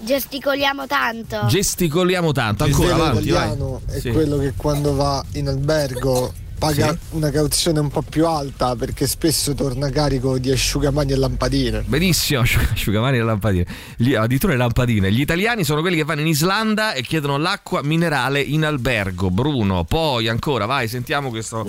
[0.00, 1.46] gesticoliamo tanto.
[1.46, 2.64] Gesticoliamo tanto.
[2.64, 3.42] Ancora avanti, vai.
[3.46, 4.10] italiano è Sì.
[4.10, 6.98] quello che quando va in albergo paga Sì.
[7.16, 11.82] una cauzione un po' più alta perché spesso torna carico di asciugamani e lampadine.
[11.86, 13.66] Benissimo, asciug- asciugamani e lampadine.
[13.96, 15.12] Gli- addirittura le lampadine.
[15.12, 19.30] Gli italiani sono quelli che vanno in Islanda e chiedono l'acqua minerale in albergo.
[19.30, 21.64] Bruno, poi ancora, vai, sentiamo questo,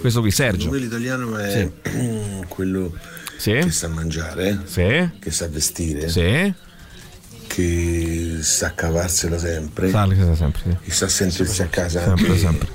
[0.00, 0.70] questo qui, Sergio.
[0.74, 1.70] L'italiano è
[2.48, 2.92] quello
[3.40, 4.60] che sa mangiare,
[5.20, 6.08] che sa vestire,
[7.46, 10.76] che sa cavarsela sempre, Sa- sempre, sì.
[10.84, 12.68] che sa sentirsi a casa Sempre, anche sempre.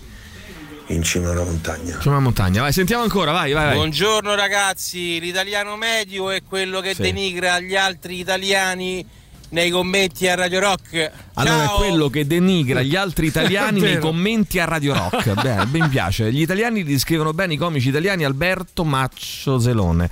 [0.88, 1.97] in cima a una montagna.
[1.97, 3.76] C'è una montagna, vai, sentiamo ancora, vai, vai, vai.
[3.76, 7.01] Buongiorno ragazzi, l'italiano medio è quello che Sì.
[7.03, 9.05] denigra gli altri italiani
[9.51, 11.11] nei commenti a Radio Rock.
[11.34, 11.74] Allora Ciao.
[11.76, 15.34] è quello che denigra gli altri italiani nei commenti a Radio Rock.
[15.41, 16.32] Beh, ben mi piace.
[16.32, 20.09] Gli italiani li descrivono bene i comici italiani Alberto Maccio Zelone.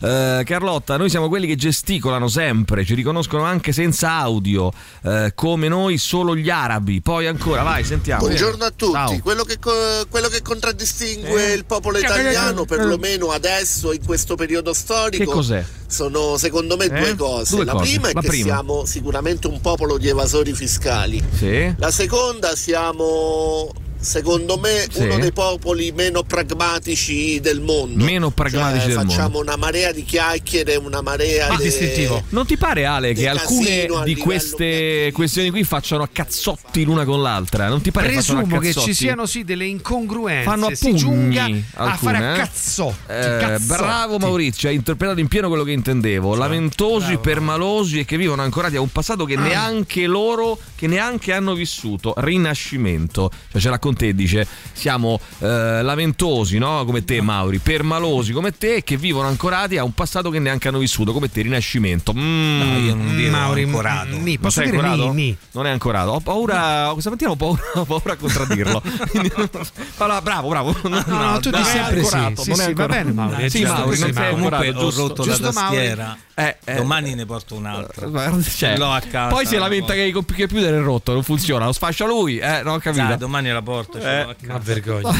[0.00, 4.70] Eh, Carlotta, noi siamo quelli che gesticolano sempre, ci riconoscono anche senza audio,
[5.02, 7.00] eh, come noi solo gli arabi.
[7.00, 8.24] Poi ancora, vai, sentiamo.
[8.26, 11.54] Buongiorno a tutti, quello che, co- quello che contraddistingue Eh?
[11.54, 15.64] il popolo Che- italiano, che- perlomeno adesso in questo periodo storico, Che cos'è?
[15.88, 16.88] sono secondo me Eh?
[16.90, 17.56] due cose.
[17.56, 17.84] Due la cose.
[17.90, 18.44] prima è La che prima.
[18.44, 21.20] siamo sicuramente un popolo di evasori fiscali.
[21.34, 21.74] Sì.
[21.76, 25.02] La seconda siamo secondo me Sì.
[25.02, 28.04] uno dei popoli meno pragmatici del mondo.
[28.04, 29.12] Meno pragmatici Cioè, del mondo.
[29.12, 34.04] facciamo una marea di chiacchiere, una marea di Non ti pare Ale che alcune a
[34.04, 37.68] di queste questioni qui facciano a cazzotti l'una con l'altra?
[37.68, 40.44] Non ti pare a Presumo che ci siano sì delle incongruenze.
[40.44, 42.36] fanno a si giunga a alcune, fare a eh?
[42.38, 42.96] cazzotti.
[43.08, 43.64] Eh, cazzotti.
[43.66, 46.34] bravo Maurizio, hai interpretato in pieno quello che intendevo.
[46.34, 51.54] Lamentosi, permalosi e che vivono ancorati a un passato che neanche loro, che neanche hanno
[51.54, 52.14] vissuto.
[52.16, 53.30] Rinascimento.
[53.50, 56.84] Cioè ce l'ha con te, dice, siamo eh, lamentosi, no?
[56.84, 60.78] Come te, Mauri, permalosi come te, che vivono ancorati a un passato che neanche hanno
[60.78, 62.12] vissuto, come te, Rinascimento.
[62.14, 62.58] Mm.
[62.60, 64.16] No, io non dirò Mauri, ancorato.
[64.16, 65.12] ni, Non posso sei dire ancorato?
[65.12, 65.36] ni, ni.
[65.52, 66.10] Non è ancorato.
[66.10, 66.90] Ho paura.
[66.92, 68.82] Questa mattina ho paura, ho paura a contraddirlo.
[69.98, 70.76] Allora, bravo, bravo.
[70.82, 72.14] No, no, tu non dici è sempre sì.
[72.14, 75.00] ancorato, Sì, non è sì, va bene, Mauri, Sì, Mauri, non sei ancorato, ho giusto.
[75.06, 75.94] rotto Giusto, la Mauri?
[76.38, 76.74] Eh, eh.
[76.76, 78.06] Domani ne porto un'altra.
[78.06, 79.34] Guarda, cioè, Ce l'ho a casa.
[79.34, 82.38] Poi si lamenta che il computer è rotto, non funziona, lo sfascia lui.
[82.38, 83.04] Eh, non ho capito.
[83.06, 84.00] Dai, domani la porto.
[84.00, 84.22] ce Eh.
[84.22, 84.52] l'ho a casa.
[84.52, 85.10] Ma vergogna.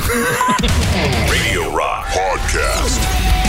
[1.27, 3.48] Radio Rock Podcast.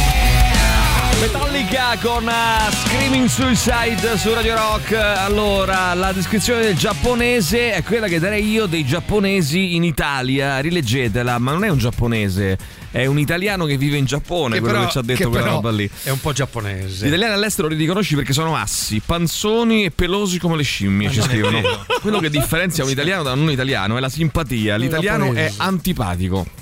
[1.20, 4.93] Metallica con uh, Screaming Suicide su Radio Rock.
[4.93, 10.59] Allora, la descrizione del giapponese è quella che darei io dei giapponesi in Italia.
[10.59, 12.57] Rileggetela, ma non è un giapponese,
[12.89, 15.47] è un italiano che vive in Giappone, Che quello però- che ci ha detto quella
[15.47, 15.89] roba lì.
[16.03, 17.03] È un po' giapponese.
[17.03, 21.13] Gli italiani all'estero li riconosci perché sono assi, panzoni e pelosi come le scimmie, Ma
[21.13, 21.61] ci scrivono.
[21.99, 24.78] Quello che differenzia un italiano da un non italiano è la simpatia.
[24.78, 26.59] L'italiano è antipatico.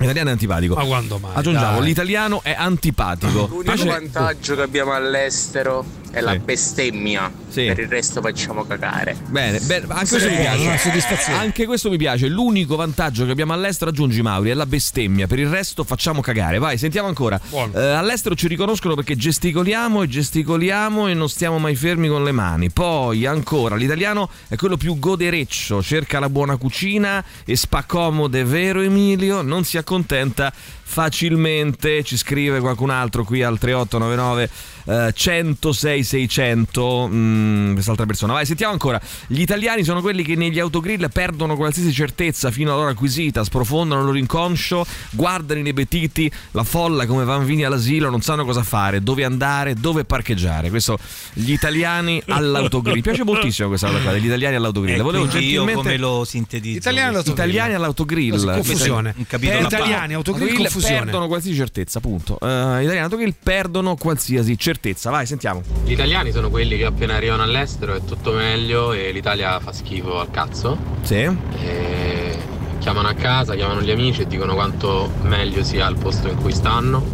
[0.00, 0.74] L'italiano è antipatico.
[0.74, 1.30] Ma quando mai?
[1.34, 1.86] Aggiungiamo, Dai.
[1.86, 3.46] l'italiano è antipatico.
[3.46, 6.38] L'unico Invece- vantaggio che abbiamo all'estero è la Sì.
[6.38, 7.30] bestemmia.
[7.48, 7.64] Sì.
[7.66, 9.16] Per il resto facciamo cagare.
[9.28, 10.62] Bene, bene, anche Sì, questo mi piace.
[10.66, 11.38] una soddisfazione.
[11.38, 12.28] Anche questo mi piace.
[12.28, 15.26] L'unico vantaggio che abbiamo all'estero, aggiungi Mauri, è la bestemmia.
[15.26, 16.58] Per il resto facciamo cagare.
[16.58, 17.40] Vai, sentiamo ancora.
[17.50, 22.32] Eh, all'estero ci riconoscono perché gesticoliamo e gesticoliamo e non stiamo mai fermi con le
[22.32, 22.70] mani.
[22.70, 29.42] Poi ancora, l'italiano è quello più godereccio, cerca la buona cucina e spaccomode, vero Emilio?
[29.42, 30.52] Non si accontenta
[30.82, 32.02] facilmente.
[32.02, 34.50] Ci scrive qualcun altro qui al 3899
[34.86, 38.32] eh, 106 6600 mm, quest'altra persona.
[38.32, 39.00] Vai, sentiamo ancora.
[39.26, 44.06] Gli italiani sono quelli che negli autogrill perdono qualsiasi certezza fino all'ora acquisita, sprofondano il
[44.06, 49.74] loro inconscio, guardano inebetiti la folla come bambini all'asilo, non sanno cosa fare, dove andare,
[49.74, 50.70] dove parcheggiare.
[50.70, 50.98] Questo
[51.32, 52.94] gli italiani all'autogrill.
[52.94, 54.98] Mi piace moltissimo questa cosa qua, degli italiani all'autogrill.
[54.98, 56.78] E Volevo quindi io gentilmente come lo sintetizzo?
[56.78, 57.48] Italiani all'autogrill.
[57.48, 58.54] Italiani all'autogrill.
[58.54, 59.14] Confusione.
[59.16, 61.02] La Italiani, autogrill, confusione.
[61.02, 62.34] perdono qualsiasi certezza, appunto.
[62.34, 65.10] Eh, italiani all'autogrill perdono qualsiasi certezza.
[65.10, 65.62] Vai, sentiamo.
[65.90, 70.20] Gli italiani sono quelli che appena arrivano all'estero è tutto meglio e l'Italia fa schifo
[70.20, 70.78] al cazzo.
[71.02, 71.16] Sì.
[71.16, 72.38] E
[72.78, 76.52] chiamano a casa, chiamano gli amici e dicono quanto meglio sia il posto in cui
[76.52, 77.04] stanno,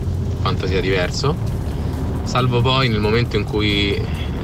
[0.43, 1.35] quanto sia diverso.
[2.25, 3.99] Salvo poi nel momento in cui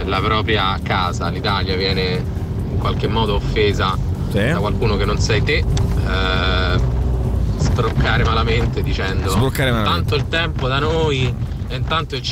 [0.06, 2.24] la propria casa, l'Italia, viene
[2.70, 3.98] in qualche modo offesa
[4.30, 6.80] da qualcuno che non sei te, eh,
[7.58, 9.98] sbroccare malamente dicendo Sbroccare malamente.
[9.98, 12.22] tanto il tempo da noi intanto e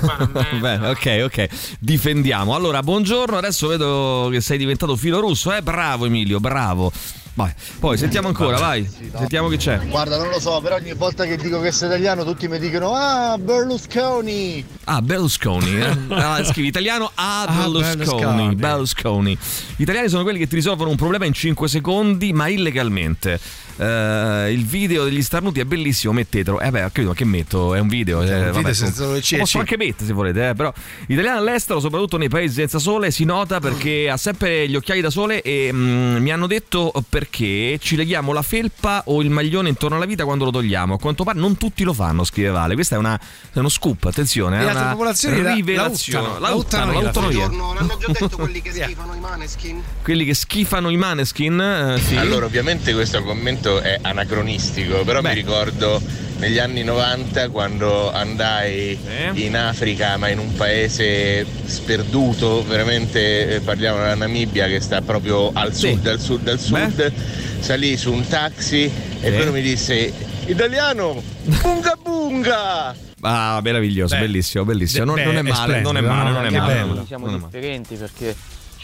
[0.00, 1.48] qua non me- Bene, ok, ok.
[1.78, 2.54] Difendiamo.
[2.54, 3.36] Allora, buongiorno.
[3.36, 5.52] Adesso vedo che sei diventato filo russo.
[5.54, 6.92] Eh, bravo Emilio, bravo.
[7.34, 7.52] Vai.
[7.78, 8.88] Poi sentiamo ancora, vai.
[9.14, 9.78] Sentiamo chi c'è.
[9.88, 12.94] Guarda, non lo so, però ogni volta che dico che sei italiano tutti mi dicono
[12.94, 14.64] Ah, Berlusconi!
[14.84, 15.76] Ah, Berlusconi.
[15.78, 15.96] eh.
[16.16, 17.96] Ah, scrivi italiano a Ah, Berlusconi.
[17.96, 18.54] Berlusconi.
[18.54, 19.38] Berlusconi.
[19.76, 23.38] Gli italiani sono quelli che ti risolvono un problema in 5 secondi, ma illegalmente.
[23.78, 26.60] Eh, il video degli starnuti è bellissimo, mettetelo.
[26.60, 27.74] Eh beh, ho capito, ma che metto?
[27.74, 28.22] È un video.
[28.22, 28.72] eh, video vabbè,
[29.20, 29.60] C e posso C.
[29.60, 30.72] anche mettere se volete, eh, però.
[31.06, 35.00] Gli italiani all'estero, soprattutto nei paesi senza sole, si nota perché ha sempre gli occhiali
[35.00, 39.68] da sole e mm, mi hanno detto perché ci leghiamo la felpa o il maglione
[39.68, 40.94] intorno alla vita quando lo togliamo.
[40.94, 42.74] A quanto pare non tutti lo fanno, scrive Vale.
[42.74, 43.18] Questa è, una,
[43.52, 44.58] è uno scoop, attenzione.
[44.58, 46.26] Le È altre una popolazioni la- la rivelazione.
[46.26, 47.48] uttano, La la uttano, la uttano uttano via.
[47.48, 47.56] via.
[47.56, 49.82] Non hanno già detto quelli che schifano i maneskin?
[50.02, 52.16] Quelli che schifano i maneskin, eh, sì.
[52.16, 56.00] Allora, ovviamente questo commento è anacronistico, però mi ricordo
[56.38, 58.98] negli anni 90 quando andai
[59.34, 65.50] in Africa, ma in un paese sperduto, veramente eh, parliamo della Namibia che sta proprio
[65.52, 67.12] al sud, al sud, al sud,
[67.60, 68.90] salì su un taxi
[69.20, 70.12] e quello mi disse
[70.46, 71.22] italiano,
[71.62, 72.94] bunga bunga!
[73.22, 75.04] Ah, meraviglioso, bellissimo, bellissimo.
[75.04, 76.34] Non, Beh, non è è male, non è male, no?
[76.36, 76.74] non è male.
[76.74, 76.94] bello.
[76.94, 78.36] non è Siamo differenti perché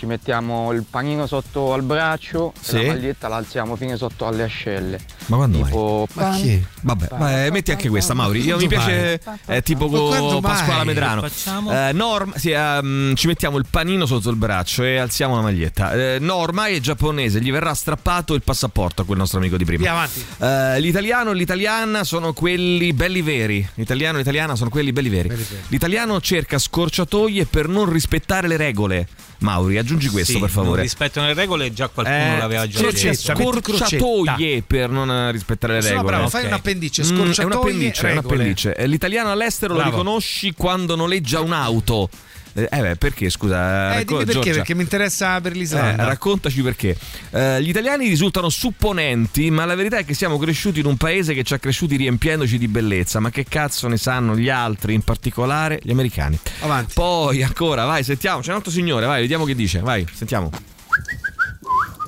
[0.03, 2.75] ci mettiamo il panino sotto al braccio Sì.
[2.81, 4.99] e la maglietta la alziamo fino sotto alle ascelle.
[5.27, 5.67] Ma quando mai?
[5.69, 6.67] tipo, Ma chi?
[6.81, 8.41] Vabbè, ma, eh, metti anche questa, Mauri.
[8.45, 10.41] Io mi piace è tipo con?
[10.41, 11.21] Pasquale Medrano.
[11.21, 11.71] Che facciamo?
[11.71, 15.93] Eh, Norma, sì, ehm, ci mettiamo il panino sotto il braccio e alziamo la maglietta.
[15.93, 19.83] Eh, Norma è giapponese, gli verrà strappato il passaporto a quel nostro amico di prima.
[19.83, 20.25] Via avanti.
[20.41, 23.65] Eh, l'italiano e l'italiana sono quelli belli veri.
[23.75, 25.31] L'italiano e l'italiana sono quelli belli veri.
[25.69, 29.07] L'italiano cerca scorciatoie per non rispettare le regole.
[29.43, 30.83] Mauri, aggiungi questo Sì, per favore.
[30.83, 33.61] Rispettano le regole, già qualcuno Eh, l'aveva già detto.
[33.61, 36.07] scorciatoie per non eh, rispettare le No, regole.
[36.07, 38.75] bravo, fai un appendice, Mm, è scorciatoie, un appendice, è un appendice.
[38.87, 39.91] L'italiano all'estero Bravo.
[39.91, 42.09] lo riconosci quando noleggia un'auto.
[42.55, 43.57] Eh, eh, beh, perché scusa?
[43.57, 44.53] Eh, racco- dimmi perché, Giorgia.
[44.53, 46.05] perché mi interessa per Eh, l'Islanda.
[46.05, 46.97] raccontaci perché.
[47.31, 51.33] Eh, gli italiani risultano supponenti, ma la verità è che siamo cresciuti in un paese
[51.35, 53.21] che ci ha cresciuti riempiendoci di bellezza.
[53.21, 56.39] Ma che cazzo ne sanno gli altri, in particolare gli americani?
[56.61, 56.93] Avanti.
[56.95, 58.41] Poi ancora, vai, sentiamo.
[58.41, 59.81] C'è un altro signore, vai, vediamo che dice.
[59.81, 60.51] Vai, sentiamo.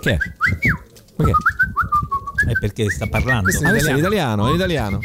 [0.01, 0.17] Che è?
[1.17, 2.51] Ma che è?
[2.51, 3.49] È perché sta parlando.
[3.49, 4.99] Ah, questo è in italiano, è in italiano.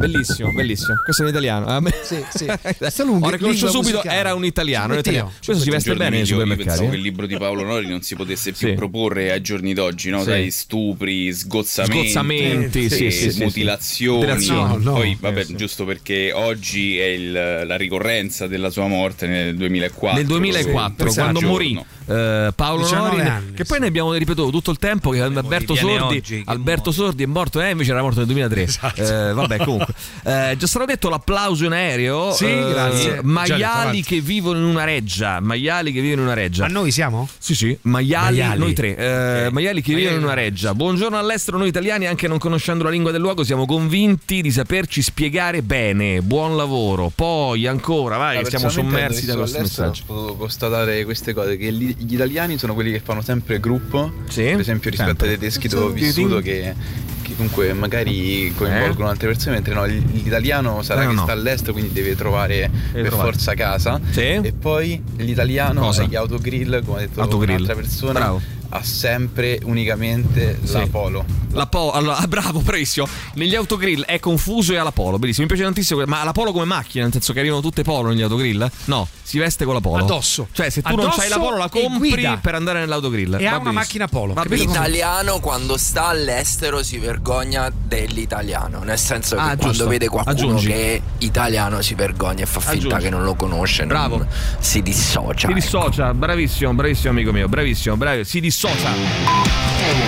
[0.00, 0.94] Bellissimo, bellissimo.
[1.04, 1.82] Questo è in italiano.
[2.02, 2.46] Sì, sì.
[2.48, 4.94] Ho riconosciuto subito era un italiano.
[4.94, 5.32] un italiano.
[5.44, 6.68] Questo si veste bene nei Io supermercati.
[6.68, 6.90] pensavo eh.
[6.90, 8.74] che il libro di Paolo Nori non si potesse più Sì.
[8.74, 10.18] proporre ai giorni d'oggi, no?
[10.20, 10.24] Sì.
[10.24, 14.18] Sai, stupri, sgozzamenti, Sgozzamenti, sì, eh, sì, sì, mutilazioni.
[14.18, 14.92] Mutilazioni, no.
[14.94, 15.56] Poi, vabbè, Eh, sì.
[15.56, 17.32] giusto perché oggi è il-
[17.66, 20.18] la ricorrenza della sua morte nel 2004.
[20.18, 21.80] Nel 2004, Sì, quando morì
[22.10, 25.74] eh, Paolo 19 Nori, anni, che poi ne abbiamo ripetuto tutto il tempo che Alberto
[25.74, 28.62] Sordi, oggi, che Alberto Sordi è morto, eh, invece era morto nel 2003.
[28.62, 29.00] Esatto.
[29.02, 29.94] Eh, vabbè, comunque.
[30.24, 32.32] Eh, già stato detto l'applauso in aereo.
[32.32, 33.20] Sì, eh, grazie.
[33.22, 35.40] Maiali che vivono in una reggia.
[35.40, 36.62] Maiali che vivono in una reggia.
[36.62, 37.28] Ma noi siamo?
[37.38, 38.58] Sì, sì, maiali, Maiali.
[38.58, 38.96] noi tre.
[38.96, 40.48] Eh, Maiali che vivono in una Maiali.
[40.50, 40.74] reggia.
[40.74, 45.02] Buongiorno all'estero, noi italiani, anche non conoscendo la lingua del luogo, siamo convinti di saperci
[45.02, 46.22] spiegare bene.
[46.22, 47.10] Buon lavoro.
[47.14, 50.02] Poi ancora, vai, Ah, siamo sommersi da questo messaggio.
[50.06, 54.12] Ho potuto constatare queste cose: che gli, gli italiani sono quelli che fanno sempre gruppo.
[54.28, 55.28] Sì, per esempio, rispetto sempre.
[55.28, 56.74] ai tedeschi dove ho vissuto, che,
[57.22, 61.22] che comunque magari coinvolgono altre persone, mentre no, l'italiano sarà Eh, che no.
[61.22, 63.30] sta all'estero, quindi deve trovare per trovare.
[63.32, 64.00] forza casa.
[64.10, 64.20] Sì.
[64.20, 66.02] E poi l'italiano Cosa?
[66.02, 67.54] agli autogrill, come ha detto Autogrill.
[67.56, 68.12] un'altra persona.
[68.12, 68.40] Bravo.
[68.70, 70.88] Ha sempre unicamente la Sì.
[70.88, 71.24] polo.
[71.52, 73.06] La polo, allora, ah, bravo, bravissimo.
[73.34, 75.46] Negli autogrill è confuso e ha la polo, bellissimo.
[75.46, 76.02] Mi piace tantissimo.
[76.06, 78.70] Ma la polo come macchina, nel senso che arrivano tutte polo negli autogrill?
[78.84, 80.04] No, si veste con la polo.
[80.04, 80.46] Addosso.
[80.52, 83.36] Cioè, se tu non Addosso c'hai la polo, la compri per andare nell'autogrill.
[83.40, 84.34] E ha una macchina polo.
[84.34, 89.88] Come- L'italiano quando sta all'estero si vergogna dell'italiano, nel senso che Ah, quando giusto.
[89.88, 90.66] vede qualcuno Aggiungi.
[90.68, 93.02] che è italiano si vergogna e fa finta Aggiungi.
[93.04, 94.26] che non lo conosce, non- Bravo.
[94.60, 95.48] si dissocia.
[95.48, 98.24] Si dissocia, bravissimo, bravissimo amico mio, bravissimo, bravissimo.
[98.28, 98.59] Si dissocia.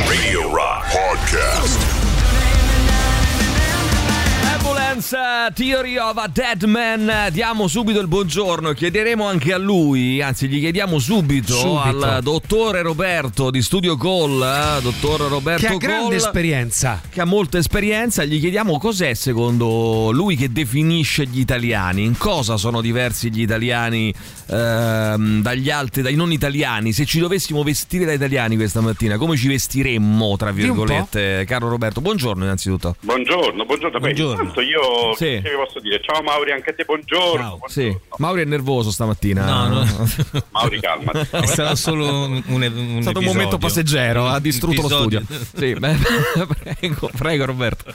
[0.06, 2.01] Radio Rock Podcast.
[4.94, 7.10] Uh, Theory of a Dead Man.
[7.32, 8.72] Diamo subito il buongiorno.
[8.72, 11.78] Chiederemo anche a lui, anzi, gli chiediamo subito, Subito.
[12.04, 14.42] al dottore Roberto di Studio Call.
[14.42, 17.00] eh, dottor Roberto Che ha grande Call, esperienza.
[17.08, 18.24] Che ha molta esperienza.
[18.24, 22.04] Gli chiediamo cos'è secondo lui che definisce gli italiani.
[22.04, 24.12] In cosa sono diversi gli italiani
[24.46, 26.92] ehm, dagli altri, dai non italiani?
[26.92, 32.02] Se ci dovessimo vestire da italiani questa mattina, come ci vestiremmo, tra virgolette, caro Roberto?
[32.02, 32.94] Buongiorno, innanzitutto.
[33.00, 33.98] Buongiorno, buongiorno.
[33.98, 34.40] Beh, Buongiorno.
[34.42, 34.80] intanto io
[35.16, 35.40] Sì.
[35.42, 36.00] che vi posso dire?
[36.02, 37.60] Ciao Mauri, anche a te buongiorno.
[37.66, 39.44] Sì, Mauri è nervoso stamattina.
[39.44, 40.08] No, no.
[40.50, 41.28] Mauri, calmati.
[41.30, 45.22] È stato solo un, un, un È stato un momento passeggero, ha distrutto Episodio.
[45.26, 45.66] lo studio.
[45.66, 45.96] Sì, beh,
[46.76, 47.92] prego, prego Roberto.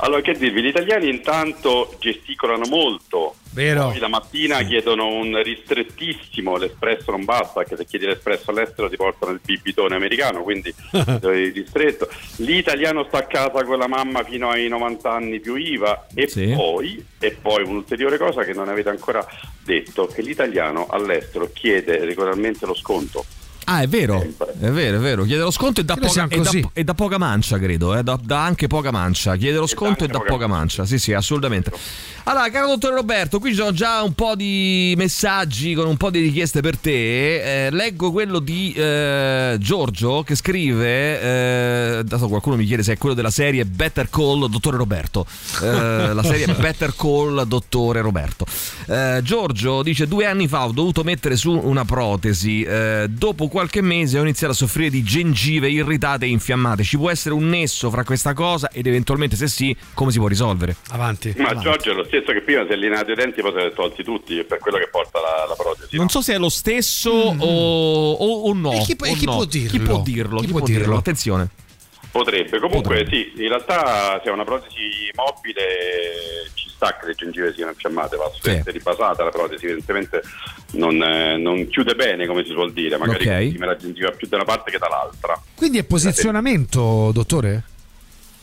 [0.00, 0.62] Allora, che dirvi?
[0.62, 3.34] Gli italiani intanto gesticolano molto.
[3.58, 3.88] Vero.
[3.88, 8.94] Poi la mattina chiedono un ristrettissimo, l'espresso non basta, perché se chiedi l'espresso all'estero ti
[8.94, 12.08] portano il bibitone americano, quindi eh, ristretto.
[12.36, 16.52] L'italiano sta a casa con la mamma fino ai 90 anni più IVA e, Sì.
[16.54, 19.26] poi, e poi un'ulteriore cosa che non avete ancora
[19.64, 23.24] detto, che l'italiano all'estero chiede regolarmente lo sconto.
[23.70, 24.22] Ah, è vero,
[24.60, 25.24] è vero, è vero.
[25.24, 26.68] Chiede lo sconto e noi poca, e così.
[26.72, 27.94] e dà poca mancia, credo.
[27.94, 28.02] Eh.
[28.02, 29.36] Dà, dà anche poca mancia.
[29.36, 30.86] Chiede lo sconto e dà poca mancia.
[30.86, 31.70] Sì, sì, assolutamente.
[32.24, 36.10] Allora, caro dottor Roberto, qui ci sono già un po' di messaggi con un po'
[36.10, 37.66] di richieste per te.
[37.66, 42.98] Eh, leggo quello di eh, Giorgio che scrive, eh, dato qualcuno mi chiede se è
[42.98, 45.26] quello della serie Better Call Dottore Roberto.
[45.62, 48.44] Eh, la serie Better Call Dottore Roberto.
[48.86, 52.62] Eh, Giorgio dice due anni fa ho dovuto mettere su una protesi.
[52.62, 56.84] Eh, dopo qualche mese ho iniziato a soffrire di gengive irritate e infiammate.
[56.84, 60.28] Ci può essere un nesso fra questa cosa ed eventualmente se sì, come si può
[60.28, 60.76] risolvere?
[60.90, 61.34] Avanti.
[61.38, 63.64] Ma Giorgio è lo stesso che prima si è allineato i denti e poi se
[63.66, 65.96] li tolti tutti, è per quello che porta la, la protesi.
[65.96, 68.70] Non so se è lo stesso o, o- o no.
[68.72, 69.34] E chi può- e o chi no.
[69.34, 69.70] può dirlo?
[69.70, 70.38] Chi può dirlo?
[70.38, 70.82] Chi Chi può può dirlo?
[70.84, 70.96] dirlo?
[70.98, 71.48] Attenzione.
[72.12, 77.72] Potrebbe, comunque sì, in realtà se è una protesi mobile sta che le gengive siano
[77.72, 80.22] infiammate, va assolutamente ribasata la protesi, evidentemente
[80.72, 83.32] non, eh, non chiude bene come si suol dire, magari Ok.
[83.36, 85.40] comprime la gengiva più da una parte che dall'altra.
[85.56, 87.62] Quindi è posizionamento, dottore?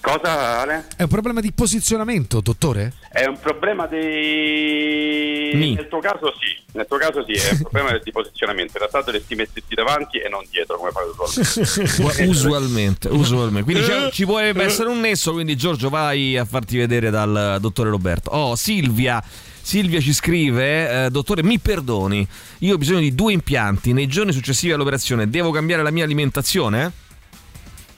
[0.05, 0.85] Cosa Ale?
[0.95, 2.93] È un problema di posizionamento, dottore?
[3.09, 5.73] È un problema di...
[5.73, 9.01] Nel tuo caso sì, nel tuo caso sì, è un problema di posizionamento, in realtà
[9.01, 12.21] dovresti metterti davanti e non dietro come fai usualmente.
[12.29, 13.71] usualmente, usualmente.
[13.71, 17.89] Quindi c'è- ci potrebbe essere un nesso, quindi Giorgio vai a farti vedere dal dottore
[17.89, 18.29] Roberto.
[18.29, 19.23] Oh, Silvia.
[19.59, 22.27] Silvia ci scrive, eh, dottore mi perdoni,
[22.59, 26.91] io ho bisogno di due impianti, nei giorni successivi all'operazione devo cambiare la mia alimentazione?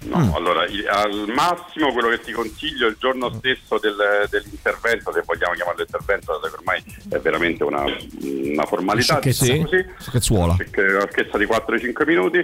[0.09, 0.33] No, Mm.
[0.35, 5.53] allora il- al massimo quello che ti consiglio il giorno stesso del- dell'intervento, se vogliamo
[5.53, 9.43] chiamarlo intervento, dato che ormai è veramente una, una formalità, Sciocchezza.
[9.45, 9.63] diciamo
[10.11, 12.41] così, una scherza di 4-5 minuti,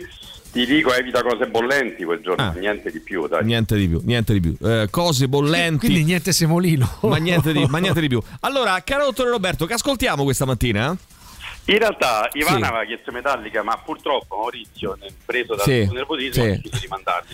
[0.51, 2.51] ti dico evita cose bollenti quel giorno, Ah.
[2.51, 3.43] niente di più, dai.
[3.43, 4.55] Niente di più, niente di più.
[4.67, 5.87] Eh, cose bollenti.
[5.87, 6.97] Quindi niente semolino.
[7.01, 8.21] Ma niente, di, ma niente di più.
[8.41, 10.95] Allora, caro dottore Roberto, che ascoltiamo questa mattina?
[11.65, 12.63] In realtà Ivana Sì.
[12.63, 16.49] aveva chiesto Metallica, ma purtroppo Maurizio, preso dal Sì, suo nervosismo, sì.
[16.49, 17.31] ha deciso di mandarli.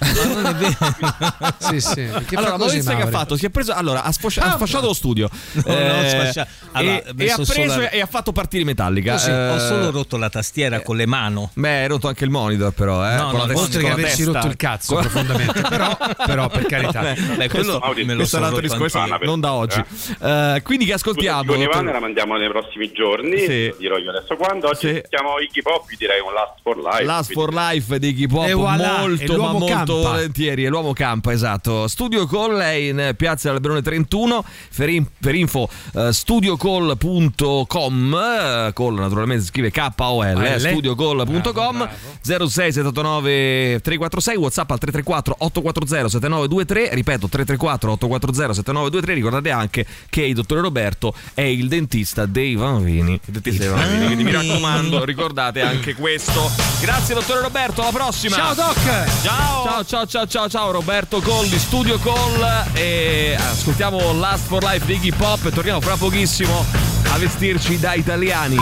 [1.57, 2.25] sì, sì.
[2.27, 3.11] Che allora, Maurizio che ha Mauri?
[3.11, 3.35] fatto?
[3.37, 6.93] Si è preso, allora, ha, sfoscia- ha sfasciato lo studio No, Eh, no, sfascia- allora,
[6.97, 9.13] e, ho e ha preso e ha fatto partire Metallica.
[9.15, 11.17] Ho Eh, solo rotto la tastiera con le mani.
[11.53, 14.31] Beh, hai rotto anche il monitor, però, eh, No, con no, la oltre che testa.
[14.31, 17.01] rotto il cazzo profondamente, però, però, per carità.
[17.01, 19.83] Beh, questo, questo me lo questo è un sono altro rotto discorso, non da oggi.
[20.21, 21.51] Eh, quindi che ascoltiamo?
[21.51, 23.73] Con Ivana la mandiamo nei prossimi giorni, Sì.
[23.77, 24.67] dirò io adesso quando.
[24.67, 27.03] Oggi siamo Iggy Pop, direi un Last for Life.
[27.03, 29.93] Last for Life di Iggy Pop voilà, molto ma molto campa.
[29.93, 34.43] volentieri è l'uomo campa esatto studio call è in piazza Alberone 31
[34.75, 40.59] per, in- per info eh, studiocall.com eh, call naturalmente si scrive K-O-L eh, L.
[40.59, 41.89] studiocall.com
[42.21, 50.33] 0679 346 whatsapp al 334 840 7923 ripeto 334 840 7923 ricordate anche che il
[50.35, 55.61] dottore Roberto è il dentista dei bambini il dentista dei bambini quindi mi raccomando ricordate
[55.61, 56.51] anche questo.
[56.81, 58.35] Grazie dottore Roberto alla prossima.
[58.35, 58.75] Ciao Doc!
[59.23, 59.63] Ciao.
[59.63, 64.93] Ciao ciao ciao ciao, ciao Roberto Colli Studio Call e ascoltiamo Last for Life di
[64.93, 65.45] Iggy Pop.
[65.45, 66.65] E torniamo fra pochissimo
[67.11, 68.57] a vestirci da italiani.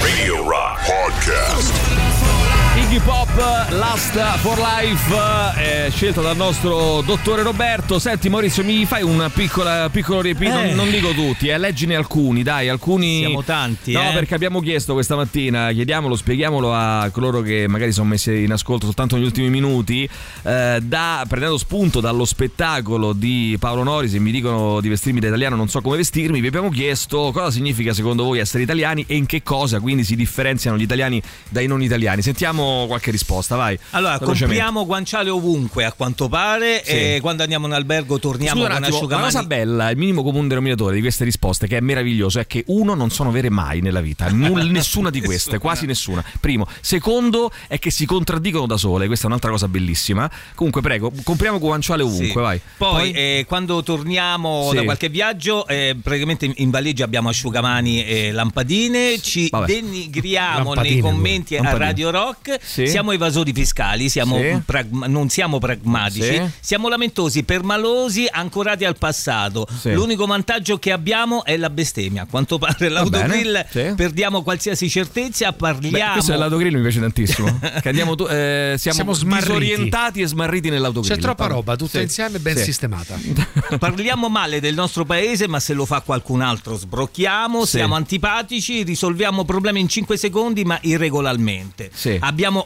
[0.00, 2.23] Radio Rock Podcast.
[2.94, 3.28] Iggy Pop
[3.70, 5.12] Last for Life
[5.58, 10.66] eh, scelta dal nostro dottore Roberto senti Maurizio mi fai un piccola, piccolo riepito Eh.
[10.66, 14.12] non, non dico tutti eh, leggine alcuni dai alcuni Siamo tanti, no eh.
[14.12, 18.84] perché abbiamo chiesto questa mattina chiediamolo spieghiamolo a coloro che magari sono messi in ascolto
[18.84, 20.08] soltanto negli ultimi minuti
[20.44, 25.26] eh, da, prendendo spunto dallo spettacolo di Paolo Nori se mi dicono di vestirmi da
[25.26, 29.16] italiano non so come vestirmi vi abbiamo chiesto cosa significa secondo voi essere italiani e
[29.16, 33.78] in che cosa quindi si differenziano gli italiani dai non italiani sentiamo qualche risposta vai
[33.90, 36.90] Allora, compriamo guanciale ovunque a quanto pare Sì.
[36.92, 40.22] e quando andiamo in albergo torniamo Scusa un con attimo, una cosa bella, il minimo
[40.22, 43.80] comune denominatore di queste risposte, che è meraviglioso, è che uno, non sono vere mai
[43.80, 45.58] nella vita, Null- nessuna di queste, Nessuna.
[45.58, 46.24] quasi nessuna.
[46.40, 46.66] Primo.
[46.80, 50.30] Secondo è che si contraddicono da sole, questa è un'altra cosa bellissima.
[50.54, 52.32] Comunque, prego, compriamo guanciale ovunque, Sì.
[52.38, 52.60] vai.
[52.76, 54.76] Poi, eh, quando torniamo Sì.
[54.76, 59.66] da qualche viaggio, eh, praticamente in- valigia abbiamo asciugamani e lampadine, ci Vabbè.
[59.66, 61.76] denigriamo Lampadine nei commenti a.
[61.76, 62.86] Radio Rock, Sì.
[62.88, 64.60] siamo evasori fiscali, siamo Sì.
[64.64, 66.42] pragma- non siamo pragmatici, Sì.
[66.60, 69.66] siamo lamentosi, permalosi, ancorati al passato.
[69.80, 69.92] Sì.
[69.92, 72.22] L'unico vantaggio che abbiamo è la bestemmia.
[72.22, 73.92] A quanto pare l'autogrill Sì.
[73.94, 77.58] perdiamo qualsiasi certezza, Beh, parliamo questo è l'autogrill mi piace tantissimo.
[77.80, 81.14] che andiamo tu- eh, siamo, Siamo disorientati e smarriti nell'autogrill.
[81.14, 82.02] C'è troppa roba, tutta Sì.
[82.04, 82.64] insieme ben Sì.
[82.64, 83.18] sistemata.
[83.78, 87.76] Parliamo male del nostro paese, ma se lo fa qualcun altro sbrocchiamo, Sì.
[87.78, 91.90] siamo antipatici, risolviamo problemi in 5 secondi, ma irregolarmente.
[91.94, 92.16] Sì.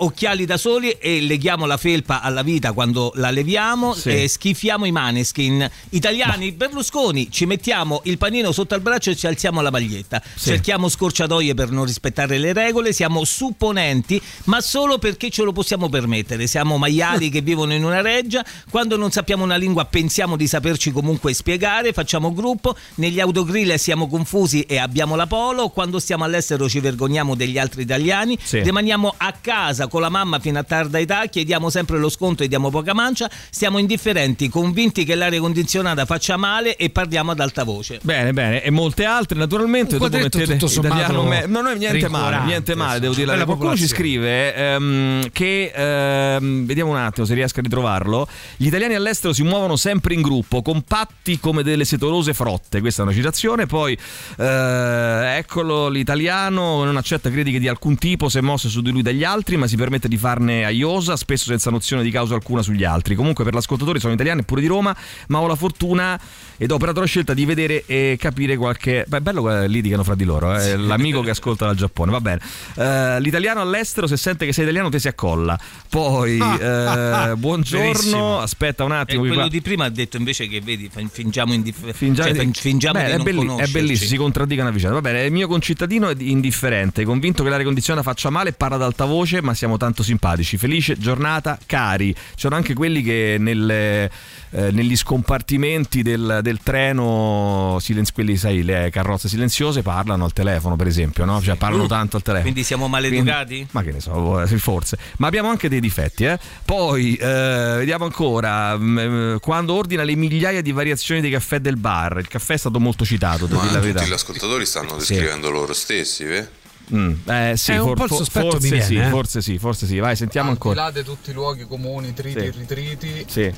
[0.01, 4.11] Occhiali da soli e leghiamo la felpa alla vita quando la leviamo Sì.
[4.11, 5.69] e schifiamo i maneskin.
[5.91, 10.23] Italiani, Berlusconi, ci mettiamo il panino sotto al braccio e ci alziamo la maglietta.
[10.35, 10.51] Sì.
[10.51, 15.89] Cerchiamo scorciatoie per non rispettare le regole, siamo supponenti, ma solo perché ce lo possiamo
[15.89, 16.47] permettere.
[16.47, 20.93] Siamo maiali che vivono in una reggia, quando non sappiamo una lingua pensiamo di saperci
[20.93, 26.69] comunque spiegare, facciamo gruppo, negli autogrill siamo confusi e abbiamo la polo, quando stiamo all'estero
[26.69, 28.61] ci vergogniamo degli altri italiani, Sì.
[28.61, 32.49] rimaniamo a casa con la mamma fino a tarda età, chiediamo sempre lo sconto e
[32.49, 37.65] diamo poca mancia, stiamo indifferenti, convinti che l'aria condizionata faccia male e parliamo ad alta
[37.65, 37.99] voce.
[38.03, 39.97] Bene, bene, e molte altre naturalmente.
[39.97, 43.27] Un dopo mettete tutto sommato italiano me- No, no, niente male, niente male, devo dire.
[43.27, 48.29] bella Qualcuno ci scrive ehm, che ehm, vediamo un attimo se riesco a ritrovarlo.
[48.57, 52.81] Gli italiani all'estero si muovono sempre in gruppo, compatti come delle setolose frotte.
[52.81, 53.67] Questa è una citazione.
[53.67, 53.97] Poi
[54.39, 59.25] eh, eccolo l'italiano non accetta critiche di alcun tipo se mosse su di lui dagli
[59.25, 62.85] altri, ma si permette di farne a iosa, spesso senza nozione di causa alcuna sugli
[62.85, 63.15] altri.
[63.15, 64.95] Comunque per l'ascoltatore sono italiano e pure di Roma,
[65.29, 66.21] ma ho la fortuna
[66.59, 69.05] ed ho operato la scelta di vedere e capire qualche.
[69.09, 72.21] Beh, è bello che litigano fra di loro, eh, l'amico che ascolta dal Giappone, va
[72.21, 72.41] bene.
[72.77, 75.59] Eh, l'italiano all'estero, se sente che sei italiano, te si accolla.
[75.89, 78.39] Poi, eh, buongiorno, Verissimo.
[78.41, 79.23] aspetta un E attimo.
[79.23, 81.97] vi quello fa- di prima ha detto invece che vedi, fin- fingiamo indifferenti.
[81.97, 84.95] Fingiamo, cioè, fin- fingiamo Beh, di è, belli- è bellissimo, si contraddicono a vicenda.
[84.97, 88.83] Va bene, il mio concittadino è indifferente, convinto che l'aria condizionata faccia male, parla ad
[88.83, 90.57] alta voce, ma siamo tanto simpatici.
[90.57, 92.15] Felice giornata, cari.
[92.15, 94.11] Ci sono anche quelli che nelle,
[94.51, 100.77] eh, negli scompartimenti del, del treno, silenzi- quelli sai, le carrozze silenziose, parlano al telefono,
[100.77, 101.41] per esempio, no?
[101.43, 101.89] Cioè parlano Mm.
[101.89, 102.43] tanto al telefono.
[102.51, 103.67] Quindi siamo maleducati?
[103.73, 104.97] Ma che ne so, eh, forse.
[105.19, 106.39] Ma abbiamo anche dei difetti, eh.
[106.65, 108.99] Poi, eh, vediamo ancora, mm,
[109.35, 112.79] eh, quando ordina le migliaia di variazioni dei caffè del bar, il caffè è stato
[112.81, 113.99] molto citato, devo Ma dire la verità.
[114.01, 115.13] tutti gli ascoltatori stanno Sì.
[115.15, 116.49] descrivendo loro stessi, eh?
[116.95, 119.09] Mm, eh, sì, Eh, un for- po' il for- sospetto forse mi viene, sì, eh.
[119.09, 119.99] forse sì, forse sì.
[119.99, 120.85] Vai, sentiamo Al di ancora.
[120.87, 122.47] là di tutti i luoghi comuni, triti Sì.
[122.47, 123.53] e ritriti, Sì.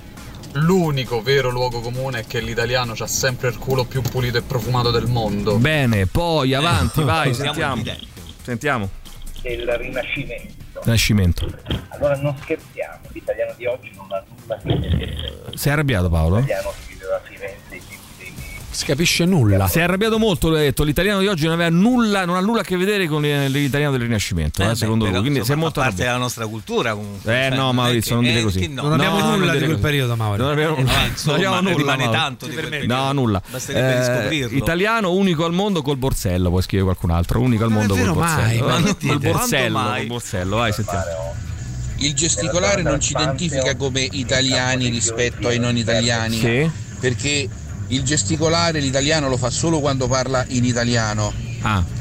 [0.52, 4.90] l'unico vero luogo comune è che l'italiano ha sempre il culo più pulito e profumato
[4.90, 5.58] del mondo.
[5.58, 7.82] Bene, poi avanti, vai, sentiamo.
[8.42, 8.90] Sentiamo.
[9.42, 10.58] del Rinascimento.
[10.84, 11.46] Nascimento.
[11.90, 16.36] Allora non scherziamo, l'italiano di oggi non ha nulla a che vedere Sei arrabbiato Paolo?
[16.40, 16.72] l'italiano
[18.80, 19.68] Si capisce nulla.
[19.68, 20.84] Si è arrabbiato molto, l'ho detto.
[20.84, 24.00] L'italiano di oggi non, aveva nulla, non ha nulla a che vedere con l'italiano del
[24.06, 25.10] Rinascimento, eh, Eh, secondo beh, lui.
[25.10, 26.12] però, Quindi si è insomma, molto parte arrabbiato.
[26.12, 27.30] della nostra cultura comunque.
[27.30, 28.68] Eh Cioè, no, non Maurizio, che- non dire eh, così.
[28.68, 28.82] no.
[28.82, 29.80] Non abbiamo nulla non di quel così.
[29.82, 30.42] periodo, Mauro.
[30.44, 30.90] Non abbiamo nulla.
[30.92, 33.42] ma insomma, Non abbiamo nulla, rimane tanto di quel No, nulla.
[33.50, 34.56] Basterebbe Eh, riscoprirlo.
[34.56, 37.40] italiano unico al mondo col borsello, puoi scrivere qualcun altro.
[37.40, 38.66] Unico al Non mondo col borsello.
[38.66, 41.04] ma Eh, borsello, col borsello, vai, sentiamo.
[41.98, 46.38] Il gesticolare non ci identifica come italiani rispetto ai non italiani.
[46.38, 46.70] Sì.
[46.98, 47.46] Perché
[47.90, 51.32] il gesticolare l'italiano lo fa solo quando parla in italiano.
[51.62, 51.99] Ah.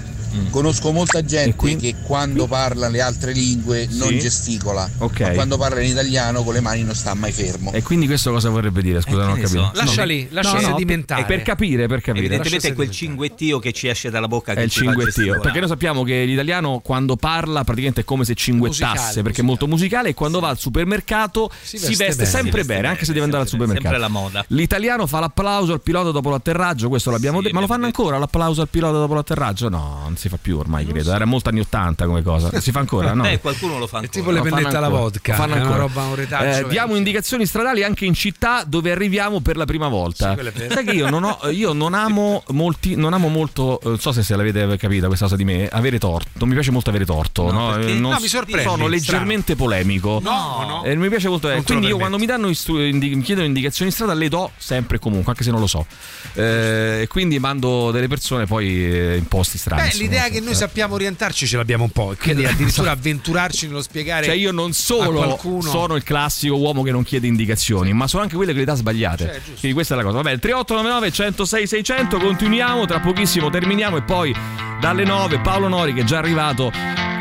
[0.49, 4.19] Conosco molta gente quindi- che quando parla le altre lingue non Sì.
[4.19, 5.19] gesticola, Ok.
[5.21, 7.71] ma quando parla in italiano con le mani non sta mai fermo.
[7.71, 9.01] E quindi questo cosa vorrebbe dire?
[9.01, 9.49] Scusa, non ho capito.
[9.49, 9.71] so.
[9.73, 11.23] Lascia lì, lascia no, no, sedimentare.
[11.25, 12.25] Per, per capire, per capire.
[12.25, 15.39] Evidentemente è quel cinguettio che ci esce dalla bocca che È il cinguettio.
[15.39, 19.43] Perché noi sappiamo che l'italiano quando parla praticamente è come se cinguettasse, Musicale, perché è
[19.43, 22.29] molto musicale e quando va al supermercato si veste veste, bene.
[22.29, 23.87] sempre Si veste bene, anche se deve andare al supermercato.
[23.95, 24.45] sempre la moda.
[24.49, 27.55] L'italiano fa l'applauso al pilota dopo l'atterraggio, questo l'abbiamo Sì, detto.
[27.55, 29.69] Ma lo fanno ancora l'applauso al pilota dopo l'atterraggio?
[29.69, 31.11] No, non si fa più ormai, credo.
[31.13, 32.49] Era molto anni 80 come cosa.
[32.59, 33.13] Si fa ancora?
[33.13, 33.25] No.
[33.27, 34.11] Eh, qualcuno lo fa ancora.
[34.13, 35.01] È tipo le pennette alla ancora.
[35.03, 35.33] vodka.
[35.35, 35.81] Fanno è una ancora.
[35.81, 36.67] roba, un retaggio.
[36.67, 40.35] Eh, diamo indicazioni stradali anche in città dove arriviamo per la prima volta.
[40.37, 40.67] Sì.
[40.69, 44.11] Sai che io non, ho, io non amo molti, non amo molto, eh, non so
[44.11, 46.29] se, se l'avete capita questa cosa di me, avere torto.
[46.33, 47.51] Non mi piace molto avere torto.
[47.51, 47.91] No, perché?
[47.91, 50.19] Eh, non No, mi sorprendi, Sono leggermente polemico.
[50.21, 50.83] No, no.
[50.83, 51.49] Eh, mi piace molto.
[51.49, 54.97] eh, quindi io quando mi danno istru- indi- mi chiedono indicazioni strada le do sempre
[54.97, 55.85] e comunque, anche se non lo so.
[56.33, 59.83] Eh, quindi mando delle persone poi eh, in posti strani.
[59.83, 59.87] Beh.
[60.09, 64.35] L'idea che noi sappiamo orientarci ce l'abbiamo un po', quindi addirittura avventurarci nello spiegare Cioè
[64.35, 68.23] io non a solo qualcuno sono il classico uomo che non chiede indicazioni, ma sono
[68.23, 69.25] anche quelle che le dà sbagliate.
[69.25, 69.41] Cioè.
[69.43, 70.17] Quindi questa è la cosa.
[70.17, 74.35] Vabbè, il 3899 106 600 continuiamo, tra pochissimo terminiamo e poi
[74.79, 76.71] dalle 9 Paolo Nori che è già arrivato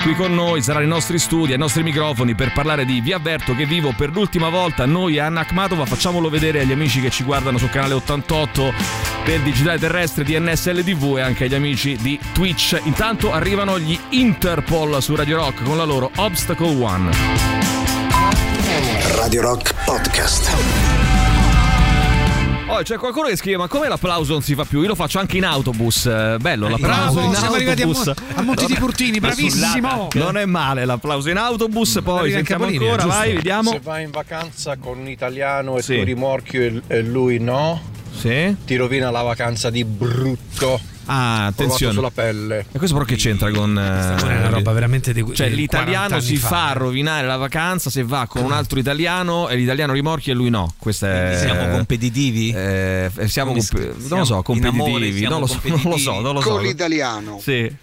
[0.02, 3.54] qui con noi sarà nei nostri studi, ai nostri microfoni per parlare di Vi avverto
[3.54, 7.24] che vivo per l'ultima volta noi e Anna Akhmatova, facciamolo vedere agli amici che ci
[7.24, 8.72] guardano sul canale 88
[9.24, 12.77] del digitale terrestre di NSL TV e anche agli amici di Twitch.
[12.84, 17.10] Intanto arrivano gli Interpol su Radio Rock con la loro Obstacle One.
[19.16, 20.50] Radio Rock Podcast.
[22.70, 24.80] Oh, c'è qualcuno che scrive: Ma come l'applauso non si fa più?
[24.82, 26.06] Io lo faccio anche in autobus.
[26.06, 28.06] Eh, Bello, l'applauso bravo, in siamo arrivati a autobus.
[28.06, 30.08] Mo- a Monti di Purtini, bravissimo.
[30.14, 32.00] Non è male l'applauso in autobus.
[32.02, 33.02] Poi Arriva sentiamo Capolini, ancora.
[33.04, 33.18] giusto?
[33.18, 33.70] Vai, vediamo.
[33.70, 35.96] Se vai in vacanza con un italiano e Sì.
[35.96, 37.80] tu rimorchio e, e lui no,
[38.16, 38.54] Sì.
[38.64, 40.80] ti rovina la vacanza di brutto.
[41.10, 41.94] Ah, attenzione.
[41.94, 42.66] sulla pelle.
[42.70, 43.76] E questo però che c'entra con.
[43.78, 46.48] eh, è una roba veramente di Cioè, di 40 l'italiano si fa.
[46.48, 50.50] fa rovinare la vacanza se va con un altro italiano e l'italiano rimorchia e lui
[50.50, 50.72] no.
[50.78, 51.38] Questa è.
[51.38, 52.50] Siamo competitivi?
[52.50, 54.84] Eh, siamo Quindi comp- siamo non lo so, competitivi.
[54.88, 56.22] amore, siamo non, lo so, non lo so, competitivi.
[56.22, 56.48] non lo so.
[56.50, 57.38] con l'italiano.
[57.42, 57.76] Sì.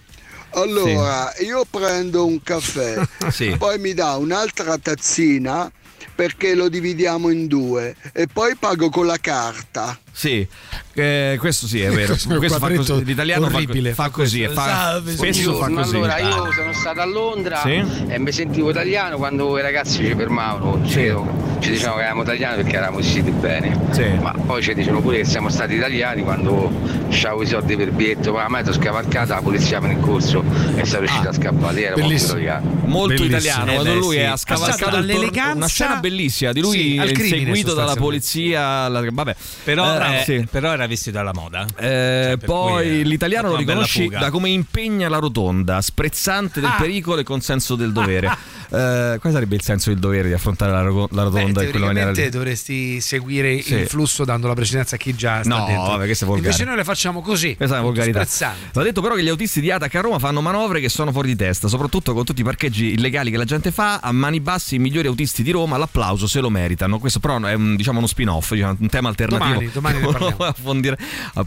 [0.51, 2.95] Allora, io prendo un caffè,
[3.29, 3.55] Sì.
[3.57, 5.69] poi mi dà un'altra tazzina
[6.15, 9.99] perché lo dividiamo in due e poi pago con la carta.
[10.17, 10.47] Sì,
[10.93, 12.15] eh, questo sì è vero.
[12.37, 13.03] Questo fa così.
[13.03, 15.95] L'italiano fa, orribile, fa così, fa, spesso fa così.
[15.97, 17.83] Allora, io sono stato a Londra Sì?
[18.07, 21.13] e mi sentivo italiano quando i ragazzi ci fermavano, ci,
[21.59, 23.77] ci dicevano che eravamo italiani perché eravamo vestiti bene.
[24.21, 26.71] Ma poi ci dicevano pure che siamo stati italiani quando
[27.09, 29.91] c'avevo i soldi per il biglietto, ma a me sono scavalcata, la polizia mi ha
[29.91, 30.45] in corso
[30.77, 31.81] e sono riuscito a scappare.
[31.81, 32.31] Era molto Bellissimo.
[32.39, 32.73] italiano.
[32.85, 33.25] Molto Bellissimo.
[33.37, 34.21] italiano, Eh quando beh, lui sì.
[34.21, 38.87] ha scavalcato Passato il tor- dall'eleganza- una scena bellissima di lui Sì, inseguito dalla polizia.
[38.87, 39.35] la- vabbè.
[39.65, 40.47] Però, Eh, eh, sì.
[40.49, 41.65] però era vestito alla moda.
[41.77, 46.77] Eh, per poi l'italiano lo riconosci da come impegna la rotonda, sprezzante del Ah.
[46.79, 48.29] pericolo e con senso del dovere.
[48.75, 51.85] Eh, qual sarebbe il senso del dovere di affrontare la, ro- la rotonda in quella
[51.87, 52.29] maniera lì?
[52.29, 53.75] Dovresti seguire Sì.
[53.75, 55.83] il flusso dando la precedenza a chi già sta No, dentro.
[55.91, 56.47] vabbè, questo è volgare.
[56.49, 57.55] Invece noi le facciamo così.
[57.55, 58.25] Questa è una volgarità.
[58.73, 61.29] Va detto però che gli autisti di Atac a Roma fanno manovre che sono fuori
[61.29, 63.99] di testa, soprattutto con tutti i parcheggi illegali che la gente fa.
[63.99, 66.99] A mani bassi i migliori autisti di Roma l'applauso se lo meritano.
[66.99, 69.53] Questo però è un, diciamo, uno spin-off, diciamo, un tema alternativo.
[69.71, 70.35] Domani, domani ne parliamo.
[70.45, 70.97] approfondire,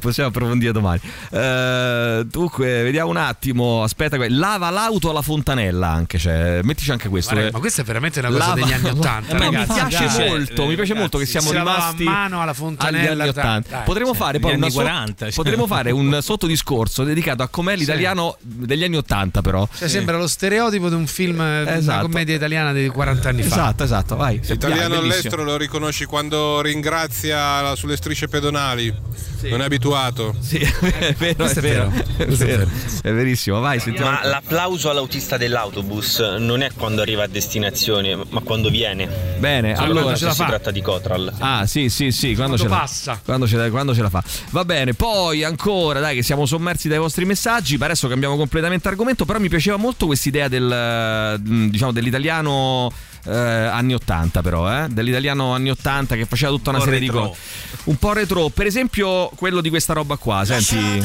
[0.00, 1.00] possiamo approfondire domani.
[1.30, 3.82] Eh, dunque, vediamo un attimo.
[3.82, 6.18] Aspetta, lava l'auto alla fontanella anche.
[6.18, 7.16] Cioè, mettici anche questo.
[7.22, 7.50] Guarda, eh.
[7.52, 9.34] ma questa è veramente una cosa Lava- degli anni Ottanta.
[9.36, 9.84] Eh, ma mi ragazzi.
[9.86, 10.28] piace Dai.
[10.28, 12.98] molto, mi piace molto che siamo rimasti a mano alla fontanella.
[12.98, 13.68] agli anni dai, 80.
[13.70, 13.82] dai.
[13.84, 14.18] potremmo Sì.
[14.18, 15.34] fare poi una anni so- 40, cioè.
[15.34, 19.68] potremmo fare un sottodiscorso dedicato a com'è l'italiano degli anni 80 però.
[19.76, 22.02] Cioè, sembra lo stereotipo di un film, eh, di una Esatto.
[22.02, 23.46] commedia italiana di 40 anni fa.
[23.54, 24.40] Esatto, esatto, vai.
[24.44, 25.00] L'italiano Bellissimo.
[25.12, 28.94] all'estero lo riconosci quando ringrazia sulle strisce pedonali.
[29.42, 30.34] Non è abituato.
[30.40, 30.56] Sì,
[30.98, 31.88] è vero, Questo è è vero.
[31.90, 32.04] vero.
[32.16, 32.68] È, vero.
[33.02, 34.10] è verissimo, vai, sentiamo.
[34.10, 39.08] Ma l'applauso all'autista dell'autobus non è quando arriva a destinazione, ma quando viene.
[39.38, 41.32] Bene, allora se si tratta di Cotral.
[41.38, 43.20] Ah, sì, sì, sì, quando, Quando ce la, passa.
[43.24, 44.22] Quando ce, la, quando ce la fa.
[44.50, 47.76] Va bene, poi ancora, dai, che siamo sommersi dai vostri messaggi.
[47.76, 49.24] Per adesso cambiamo completamente argomento.
[49.24, 52.90] Però mi piaceva molto quest'idea del, eh, diciamo, dell'italiano.
[53.28, 54.88] Eh, anni 80 però, eh?
[54.88, 57.20] dell'italiano anni 80 che faceva tutta una Un serie retro.
[57.20, 57.40] di cose
[57.84, 60.76] un po' retro, per esempio quello di questa roba qua, senti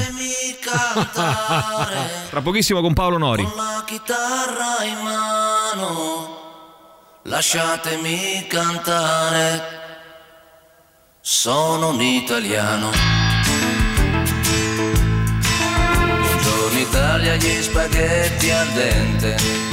[2.29, 6.37] tra pochissimo con Paolo Nori la chitarra in mano,
[7.23, 9.81] lasciatemi cantare.
[11.19, 12.89] Sono un italiano.
[16.19, 19.72] Buongiorno Italia, gli spaghetti al dente.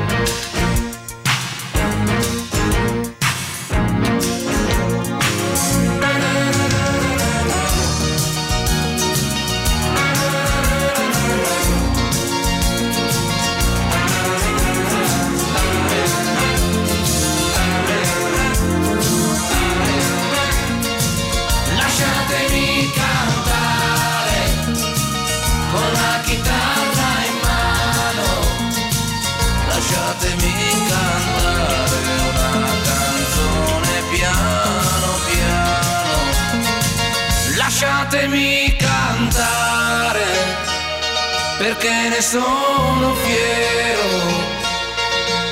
[42.21, 44.09] Ne sono fiero.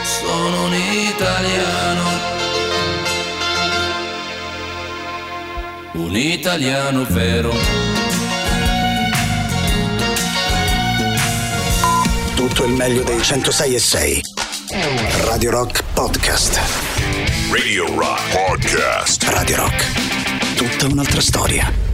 [0.03, 2.03] Sono un italiano.
[5.93, 7.53] Un italiano vero.
[12.36, 14.22] Tutto il meglio dei 106 e 6.
[15.24, 16.59] Radio Rock Podcast.
[17.51, 19.24] Radio Rock Podcast.
[19.24, 20.55] Radio Rock.
[20.55, 21.88] Tutta un'altra storia.